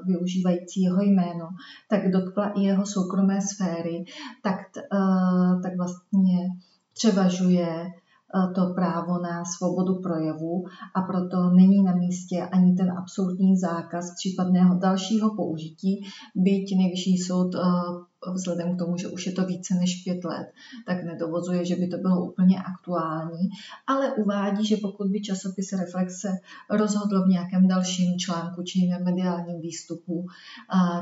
využívající 0.06 0.82
jeho 0.82 1.02
jméno, 1.02 1.48
tak 1.90 2.10
dotkla 2.10 2.48
i 2.48 2.60
jeho 2.60 2.86
soukromé 2.86 3.40
sféry, 3.40 4.04
tak, 4.42 4.56
tak 5.62 5.76
vlastně 5.76 6.48
převažuje 6.94 7.86
to 8.54 8.74
právo 8.74 9.18
na 9.22 9.44
svobodu 9.44 10.00
projevu 10.02 10.64
a 10.94 11.02
proto 11.02 11.50
není 11.50 11.82
na 11.82 11.94
místě 11.94 12.48
ani 12.52 12.74
ten 12.74 12.92
absolutní 12.98 13.56
zákaz 13.56 14.14
případného 14.14 14.78
dalšího 14.78 15.36
použití, 15.36 16.00
byť 16.36 16.76
nejvyšší 16.76 17.16
soud 17.18 17.54
vzhledem 18.34 18.76
k 18.76 18.78
tomu, 18.78 18.96
že 18.96 19.08
už 19.08 19.26
je 19.26 19.32
to 19.32 19.46
více 19.46 19.74
než 19.74 20.02
pět 20.02 20.24
let, 20.24 20.46
tak 20.86 21.04
nedovozuje, 21.04 21.64
že 21.64 21.76
by 21.76 21.88
to 21.88 21.96
bylo 21.96 22.30
úplně 22.30 22.62
aktuální, 22.62 23.48
ale 23.86 24.14
uvádí, 24.14 24.66
že 24.66 24.76
pokud 24.76 25.10
by 25.10 25.20
časopis 25.20 25.72
Reflexe 25.72 26.28
rozhodl 26.70 27.24
v 27.24 27.28
nějakém 27.28 27.68
dalším 27.68 28.18
článku 28.18 28.62
či 28.62 28.78
jiném 28.78 29.04
mediálním 29.04 29.60
výstupu 29.60 30.26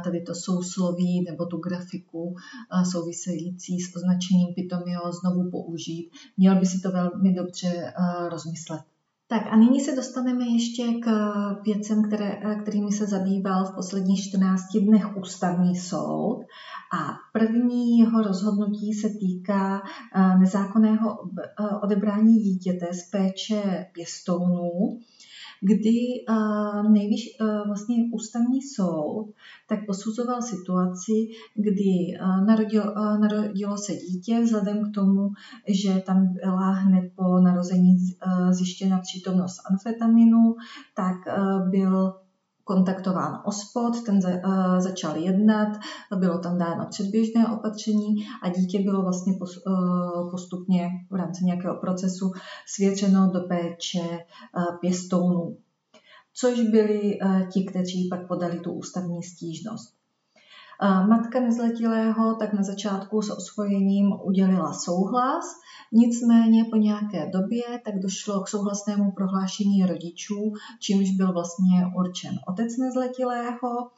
tady 0.04 0.20
to 0.20 0.34
sousloví 0.34 1.24
nebo 1.28 1.46
tu 1.46 1.56
grafiku 1.56 2.36
související 2.90 3.80
s 3.80 3.96
označením 3.96 4.54
Pitomio 4.54 5.12
znovu 5.12 5.50
použít, 5.50 6.10
měl 6.36 6.60
by 6.60 6.66
si 6.66 6.80
to 6.80 6.90
velmi 6.90 7.34
dobře 7.34 7.92
rozmyslet. 8.28 8.80
Tak 9.28 9.42
a 9.50 9.56
nyní 9.56 9.80
se 9.80 9.96
dostaneme 9.96 10.46
ještě 10.46 10.82
k 10.92 11.10
věcem, 11.64 12.02
které, 12.02 12.40
kterými 12.62 12.92
se 12.92 13.06
zabýval 13.06 13.64
v 13.64 13.74
posledních 13.74 14.22
14 14.28 14.62
dnech 14.80 15.16
ústavní 15.16 15.76
soud. 15.76 16.44
A 16.92 17.12
první 17.32 17.98
jeho 17.98 18.22
rozhodnutí 18.22 18.92
se 18.92 19.08
týká 19.08 19.82
eh, 20.14 20.38
nezákonného 20.38 21.18
eh, 21.38 21.76
odebrání 21.82 22.38
dítěte 22.38 22.86
z 22.94 23.10
péče 23.10 23.86
pěstounů 23.92 24.70
kdy 25.60 26.24
nejvyš, 26.92 27.36
uh, 27.40 27.66
vlastně 27.66 27.96
ústavní 28.12 28.62
soud 28.62 29.34
tak 29.68 29.86
posuzoval 29.86 30.42
situaci, 30.42 31.28
kdy 31.54 32.18
narodil, 32.46 32.82
uh, 32.82 33.18
narodilo 33.18 33.78
se 33.78 33.92
dítě 33.94 34.40
vzhledem 34.40 34.90
k 34.90 34.94
tomu, 34.94 35.30
že 35.68 36.02
tam 36.06 36.32
byla 36.32 36.70
hned 36.70 37.10
po 37.16 37.40
narození 37.40 37.96
zjištěna 38.50 38.98
přítomnost 38.98 39.56
amfetaminu, 39.70 40.54
tak 40.94 41.16
byl 41.70 42.14
kontaktován 42.66 43.42
OSPOD, 43.44 44.04
ten 44.06 44.20
za, 44.20 44.28
uh, 44.28 44.80
začal 44.80 45.16
jednat, 45.16 45.78
bylo 46.16 46.38
tam 46.38 46.58
dáno 46.58 46.86
předběžné 46.90 47.46
opatření 47.48 48.26
a 48.42 48.48
dítě 48.48 48.78
bylo 48.82 49.02
vlastně 49.02 49.32
pos, 49.38 49.56
uh, 49.66 50.30
postupně 50.30 50.88
v 51.10 51.14
rámci 51.14 51.44
nějakého 51.44 51.76
procesu 51.76 52.32
svěřeno 52.66 53.30
do 53.34 53.40
péče 53.40 53.98
uh, 54.00 54.76
pěstounů, 54.80 55.56
což 56.34 56.60
byli 56.60 57.18
ti, 57.52 57.64
kteří 57.64 58.08
pak 58.08 58.28
podali 58.28 58.60
tu 58.60 58.72
ústavní 58.72 59.22
stížnost. 59.22 59.95
Matka 60.82 61.40
nezletilého 61.40 62.34
tak 62.34 62.52
na 62.52 62.62
začátku 62.62 63.22
s 63.22 63.30
osvojením 63.30 64.12
udělila 64.24 64.72
souhlas, 64.72 65.44
nicméně 65.92 66.64
po 66.70 66.76
nějaké 66.76 67.30
době 67.30 67.62
tak 67.84 67.98
došlo 67.98 68.40
k 68.40 68.48
souhlasnému 68.48 69.12
prohlášení 69.12 69.86
rodičů, 69.86 70.52
čímž 70.80 71.10
byl 71.10 71.32
vlastně 71.32 71.86
určen 71.98 72.34
otec 72.48 72.76
nezletilého, 72.76 73.90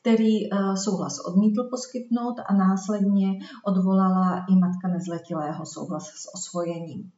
který 0.00 0.52
eh, 0.52 0.76
souhlas 0.76 1.18
odmítl 1.26 1.64
poskytnout 1.70 2.34
a 2.46 2.54
následně 2.54 3.28
odvolala 3.64 4.46
i 4.50 4.54
matka 4.56 4.88
nezletilého 4.88 5.66
souhlas 5.66 6.06
s 6.06 6.34
osvojením. 6.34 7.10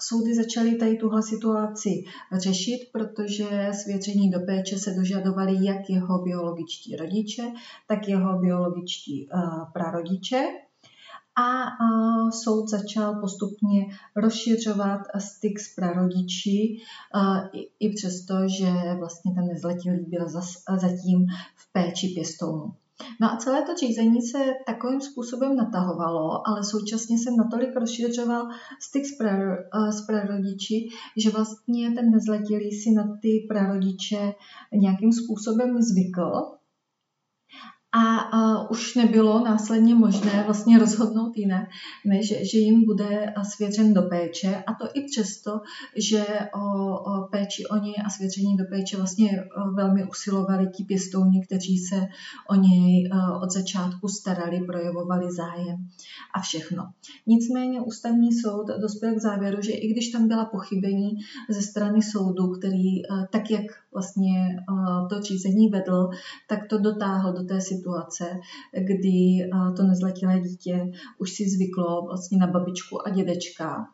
Soudy 0.00 0.34
začaly 0.34 0.74
tady 0.74 0.96
tuhle 0.96 1.22
situaci 1.22 2.04
řešit, 2.32 2.80
protože 2.92 3.70
svěření 3.72 4.30
do 4.30 4.40
péče 4.40 4.78
se 4.78 4.94
dožadovali 4.94 5.64
jak 5.64 5.90
jeho 5.90 6.22
biologičtí 6.22 6.96
rodiče, 6.96 7.42
tak 7.88 8.08
jeho 8.08 8.38
biologičtí 8.38 9.28
eh, 9.28 9.38
prarodiče. 9.72 10.42
A 11.38 11.64
eh, 11.66 12.32
soud 12.32 12.68
začal 12.68 13.20
postupně 13.20 13.86
rozšiřovat 14.16 15.00
styk 15.18 15.60
s 15.60 15.74
prarodiči, 15.74 16.76
eh, 17.16 17.58
i 17.80 17.90
přesto, 17.94 18.34
že 18.58 18.70
vlastně 18.98 19.32
ten 19.34 19.46
nezletilý 19.46 20.04
byl 20.08 20.28
zatím 20.78 21.26
v 21.56 21.72
péči 21.72 22.08
pěstounů. 22.08 22.74
No 23.20 23.32
a 23.32 23.36
celé 23.36 23.62
to 23.62 23.74
řízení 23.74 24.22
se 24.22 24.38
takovým 24.66 25.00
způsobem 25.00 25.56
natahovalo, 25.56 26.48
ale 26.48 26.64
současně 26.64 27.18
se 27.18 27.30
natolik 27.38 27.76
rozšiřoval 27.76 28.48
styk 28.80 29.06
s, 29.06 29.16
pra, 29.16 29.30
eh, 29.30 29.92
s 29.92 30.06
prarodiči, 30.06 30.88
že 31.16 31.30
vlastně 31.30 31.90
ten 31.90 32.10
nezletilý 32.10 32.72
si 32.72 32.90
na 32.90 33.18
ty 33.22 33.46
prarodiče 33.48 34.32
nějakým 34.72 35.12
způsobem 35.12 35.82
zvykl 35.82 36.55
a, 37.92 38.16
a 38.18 38.70
už 38.70 38.94
nebylo 38.94 39.44
následně 39.44 39.94
možné 39.94 40.42
vlastně 40.46 40.78
rozhodnout 40.78 41.36
jinak, 41.36 41.68
než 42.04 42.50
že 42.50 42.58
jim 42.58 42.84
bude 42.84 43.34
svěřen 43.42 43.94
do 43.94 44.02
péče 44.02 44.64
a 44.66 44.74
to 44.74 44.88
i 44.94 45.02
přesto, 45.02 45.60
že 45.96 46.24
o, 46.54 46.94
o 46.94 47.28
péči 47.30 47.66
o 47.66 47.76
něj 47.76 47.94
a 48.04 48.10
svěření 48.10 48.56
do 48.56 48.64
péče 48.70 48.96
vlastně 48.96 49.44
velmi 49.74 50.04
usilovali 50.04 50.66
ti 50.66 50.84
pěstouni, 50.84 51.46
kteří 51.46 51.78
se 51.78 52.00
o 52.50 52.54
něj 52.54 53.10
od 53.42 53.50
začátku 53.50 54.08
starali, 54.08 54.60
projevovali 54.66 55.32
zájem 55.32 55.88
a 56.34 56.40
všechno. 56.40 56.84
Nicméně 57.26 57.80
ústavní 57.80 58.32
soud 58.32 58.66
dospěl 58.80 59.14
k 59.14 59.20
závěru, 59.20 59.62
že 59.62 59.72
i 59.72 59.88
když 59.92 60.08
tam 60.08 60.28
byla 60.28 60.44
pochybení 60.44 61.10
ze 61.50 61.62
strany 61.62 62.02
soudu, 62.02 62.48
který 62.48 63.02
tak, 63.30 63.50
jak 63.50 63.64
vlastně 63.92 64.56
to 65.10 65.20
řízení 65.22 65.68
vedl, 65.68 66.08
tak 66.48 66.60
to 66.70 66.78
dotáhl 66.78 67.32
do 67.32 67.44
té 67.44 67.60
situace, 67.60 67.75
kdy 68.78 69.48
to 69.76 69.82
nezletilé 69.82 70.40
dítě 70.40 70.92
už 71.18 71.30
si 71.32 71.50
zvyklo 71.50 72.02
vlastně 72.06 72.38
na 72.38 72.46
babičku 72.46 73.06
a 73.06 73.10
dědečka 73.10 73.86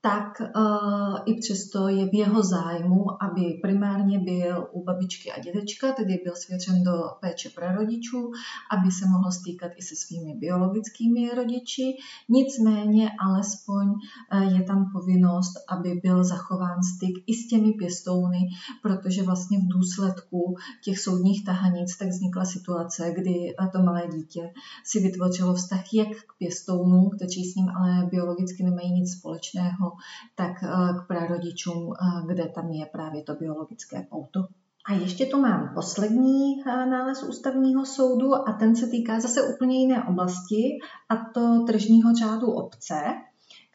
tak 0.00 0.40
uh, 0.40 1.18
i 1.26 1.34
přesto 1.34 1.88
je 1.88 2.06
v 2.06 2.14
jeho 2.14 2.42
zájmu, 2.42 3.22
aby 3.22 3.58
primárně 3.62 4.18
byl 4.18 4.68
u 4.72 4.84
babičky 4.84 5.32
a 5.32 5.40
dědečka, 5.40 5.92
tedy 5.92 6.18
byl 6.24 6.36
svěřen 6.36 6.82
do 6.82 6.92
péče 7.20 7.50
prarodičů, 7.50 8.30
aby 8.70 8.90
se 8.90 9.06
mohl 9.06 9.32
stýkat 9.32 9.72
i 9.76 9.82
se 9.82 9.96
svými 9.96 10.34
biologickými 10.34 11.30
rodiči. 11.30 11.96
Nicméně 12.28 13.10
alespoň 13.20 13.86
uh, 13.88 14.54
je 14.54 14.62
tam 14.62 14.90
povinnost, 14.92 15.52
aby 15.68 16.00
byl 16.02 16.24
zachován 16.24 16.82
styk 16.82 17.24
i 17.26 17.34
s 17.34 17.48
těmi 17.48 17.72
pěstouny, 17.72 18.38
protože 18.82 19.22
vlastně 19.22 19.58
v 19.58 19.68
důsledku 19.68 20.56
těch 20.84 20.98
soudních 20.98 21.44
tahanic 21.44 21.96
tak 21.96 22.08
vznikla 22.08 22.44
situace, 22.44 23.12
kdy 23.16 23.54
to 23.72 23.82
malé 23.82 24.02
dítě 24.08 24.52
si 24.84 25.00
vytvořilo 25.00 25.54
vztah 25.54 25.94
jak 25.94 26.08
k 26.08 26.38
pěstounům, 26.38 27.10
kteří 27.10 27.44
s 27.44 27.54
ním 27.54 27.68
ale 27.68 28.06
biologicky 28.10 28.62
nemají 28.62 28.92
nic 28.92 29.12
společného, 29.12 29.87
přímo, 29.88 29.92
tak 30.34 30.52
k 31.00 31.06
prarodičům, 31.06 31.92
kde 32.26 32.48
tam 32.48 32.70
je 32.70 32.86
právě 32.86 33.22
to 33.22 33.34
biologické 33.34 34.06
pouto. 34.10 34.40
A 34.86 34.92
ještě 34.92 35.26
tu 35.26 35.40
mám 35.40 35.74
poslední 35.74 36.62
nález 36.66 37.22
ústavního 37.22 37.86
soudu 37.86 38.34
a 38.48 38.52
ten 38.52 38.76
se 38.76 38.86
týká 38.86 39.20
zase 39.20 39.42
úplně 39.42 39.78
jiné 39.78 40.04
oblasti 40.04 40.78
a 41.08 41.16
to 41.34 41.64
tržního 41.66 42.14
řádu 42.14 42.46
obce 42.46 43.00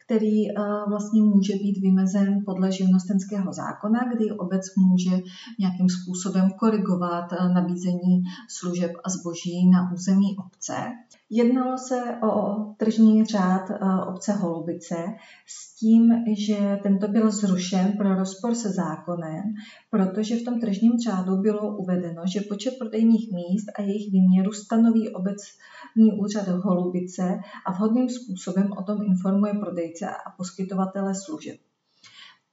který 0.04 0.50
eh, 0.50 0.54
vlastně 0.88 1.22
může 1.22 1.52
být 1.52 1.80
vymezen 1.80 2.42
podle 2.46 2.72
živnostenského 2.72 3.52
zákona, 3.52 4.00
kdy 4.14 4.30
obec 4.30 4.62
může 4.76 5.10
nějakým 5.58 5.88
způsobem 5.88 6.50
korigovat 6.50 7.32
eh, 7.32 7.48
nabízení 7.48 8.22
služeb 8.48 8.90
a 9.04 9.10
zboží 9.10 9.70
na 9.70 9.92
území 9.92 10.36
obce. 10.46 10.74
Jednalo 11.30 11.78
se 11.78 12.16
o 12.22 12.64
tržní 12.76 13.24
řád 13.24 13.70
eh, 13.70 13.76
obce 14.08 14.32
Holubice 14.32 14.96
s 15.46 15.76
tím, 15.76 16.12
že 16.36 16.78
tento 16.82 17.08
byl 17.08 17.30
zrušen 17.30 17.92
pro 17.92 18.14
rozpor 18.14 18.54
se 18.54 18.70
zákonem, 18.70 19.42
protože 19.90 20.36
v 20.36 20.44
tom 20.44 20.60
tržním 20.60 20.92
řádu 20.98 21.36
bylo 21.36 21.76
uvedeno, 21.76 22.22
že 22.26 22.40
počet 22.40 22.74
prodejních 22.78 23.32
míst 23.32 23.66
a 23.78 23.82
jejich 23.82 24.12
výměru 24.12 24.52
stanoví 24.52 25.08
obecní 25.96 26.20
úřad 26.20 26.48
Holubice 26.48 27.38
a 27.66 27.72
vhodným 27.72 28.08
způsobem 28.08 28.72
o 28.72 28.82
tom 28.82 29.02
informuje 29.02 29.54
prodejce 29.54 30.06
a 30.06 30.30
poskytovatele 30.36 31.14
služeb. 31.14 31.56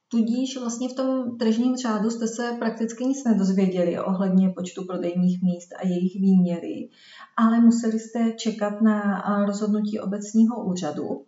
Tudíž 0.08 0.58
vlastně 0.58 0.90
v 0.90 0.94
tom 0.94 1.38
tržním 1.38 1.76
řádu 1.78 2.10
jste 2.10 2.28
se 2.28 2.56
prakticky 2.60 3.06
nic 3.06 3.24
nedozvěděli 3.24 4.00
ohledně 4.00 4.50
počtu 4.50 4.86
prodejních 4.86 5.42
míst 5.42 5.70
a 5.80 5.88
jejich 5.88 6.16
výměry, 6.16 6.90
ale 7.38 7.62
museli 7.62 8.00
jste 8.00 8.34
čekat 8.34 8.82
na 8.82 9.22
rozhodnutí 9.46 10.00
obecního 10.00 10.66
úřadu 10.66 11.26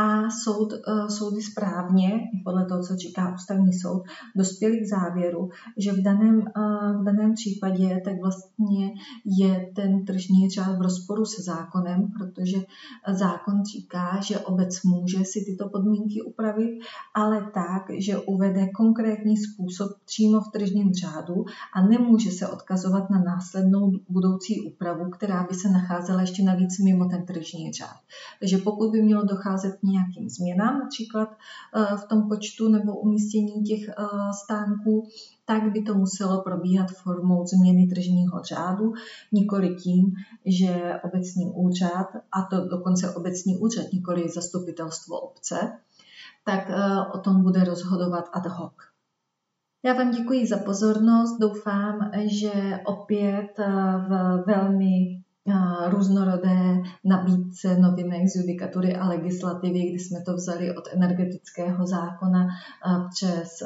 a 0.00 0.30
soud, 0.30 0.72
eh, 0.72 1.10
soudy 1.10 1.42
správně, 1.42 2.20
podle 2.44 2.64
toho, 2.64 2.82
co 2.82 2.96
říká 2.96 3.34
ústavní 3.34 3.72
soud, 3.72 4.02
dospěli 4.36 4.80
k 4.80 4.88
závěru, 4.88 5.50
že 5.76 5.92
v 5.92 6.02
daném, 6.02 6.40
eh, 6.40 6.92
v 7.00 7.04
daném 7.04 7.34
případě 7.34 8.00
tak 8.04 8.20
vlastně 8.20 8.90
je 9.24 9.70
ten 9.74 10.04
tržní 10.04 10.50
řád 10.50 10.78
v 10.78 10.82
rozporu 10.82 11.24
se 11.24 11.42
zákonem, 11.42 12.08
protože 12.18 12.58
zákon 13.12 13.64
říká, 13.64 14.20
že 14.22 14.38
obec 14.38 14.82
může 14.82 15.24
si 15.24 15.44
tyto 15.44 15.68
podmínky 15.68 16.22
upravit, 16.22 16.80
ale 17.14 17.50
tak, 17.54 17.82
že 17.98 18.18
uvede 18.18 18.68
konkrétní 18.68 19.36
způsob 19.36 19.90
přímo 20.04 20.40
v 20.40 20.50
tržním 20.52 20.92
řádu 20.92 21.44
a 21.74 21.86
nemůže 21.86 22.30
se 22.30 22.48
odkazovat 22.48 23.10
na 23.10 23.18
následnou 23.18 23.92
budoucí 24.08 24.60
úpravu, 24.60 25.10
která 25.10 25.46
by 25.48 25.54
se 25.54 25.68
nacházela 25.68 26.20
ještě 26.20 26.42
navíc 26.42 26.78
mimo 26.78 27.04
ten 27.04 27.26
tržní 27.26 27.72
řád. 27.72 27.96
Takže 28.40 28.58
pokud 28.58 28.90
by 28.92 29.02
mělo 29.02 29.24
docházet 29.24 29.76
k 29.76 29.89
nějakým 29.90 30.28
změnám, 30.28 30.78
například 30.78 31.28
eh, 31.30 31.96
v 31.96 32.04
tom 32.04 32.28
počtu 32.28 32.68
nebo 32.68 32.96
umístění 32.96 33.62
těch 33.62 33.88
eh, 33.88 33.94
stánků, 34.44 35.08
tak 35.44 35.72
by 35.72 35.82
to 35.82 35.94
muselo 35.94 36.42
probíhat 36.42 36.90
formou 36.90 37.46
změny 37.46 37.86
tržního 37.86 38.42
řádu, 38.42 38.92
nikoli 39.32 39.74
tím, 39.74 40.12
že 40.46 41.00
obecní 41.04 41.52
úřad, 41.54 42.06
a 42.32 42.42
to 42.42 42.68
dokonce 42.68 43.14
obecní 43.14 43.58
úřad, 43.58 43.92
nikoli 43.92 44.28
zastupitelstvo 44.28 45.20
obce, 45.20 45.72
tak 46.44 46.70
eh, 46.70 47.06
o 47.14 47.18
tom 47.18 47.42
bude 47.42 47.64
rozhodovat 47.64 48.24
ad 48.32 48.46
hoc. 48.46 48.72
Já 49.84 49.92
vám 49.92 50.10
děkuji 50.10 50.46
za 50.46 50.58
pozornost. 50.58 51.38
Doufám, 51.40 52.10
že 52.26 52.80
opět 52.84 53.58
v 54.08 54.44
velmi 54.46 55.19
různorodé 55.88 56.82
nabídce 57.04 57.78
novinek 57.78 58.28
z 58.28 58.36
judikatury 58.36 58.96
a 58.96 59.08
legislativy, 59.08 59.80
kdy 59.80 59.98
jsme 59.98 60.20
to 60.20 60.34
vzali 60.34 60.76
od 60.76 60.84
energetického 60.92 61.86
zákona 61.86 62.46
přes 63.14 63.62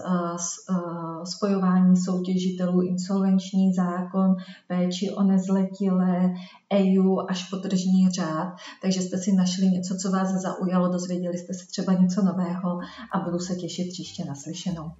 spojování 1.24 1.96
soutěžitelů, 1.96 2.80
insolvenční 2.80 3.72
zákon, 3.72 4.36
péči 4.68 5.10
o 5.10 5.22
nezletilé, 5.22 6.34
EU 6.72 7.18
až 7.28 7.50
po 7.50 7.56
tržní 7.56 8.10
řád, 8.10 8.56
takže 8.82 9.00
jste 9.00 9.18
si 9.18 9.32
našli 9.32 9.66
něco, 9.66 9.96
co 9.96 10.10
vás 10.10 10.28
zaujalo, 10.28 10.88
dozvěděli 10.88 11.38
jste 11.38 11.54
se 11.54 11.66
třeba 11.66 11.92
něco 11.92 12.22
nového 12.22 12.78
a 13.12 13.18
budu 13.24 13.38
se 13.38 13.54
těšit 13.54 13.88
příště 13.92 14.24
naslyšenou. 14.24 14.92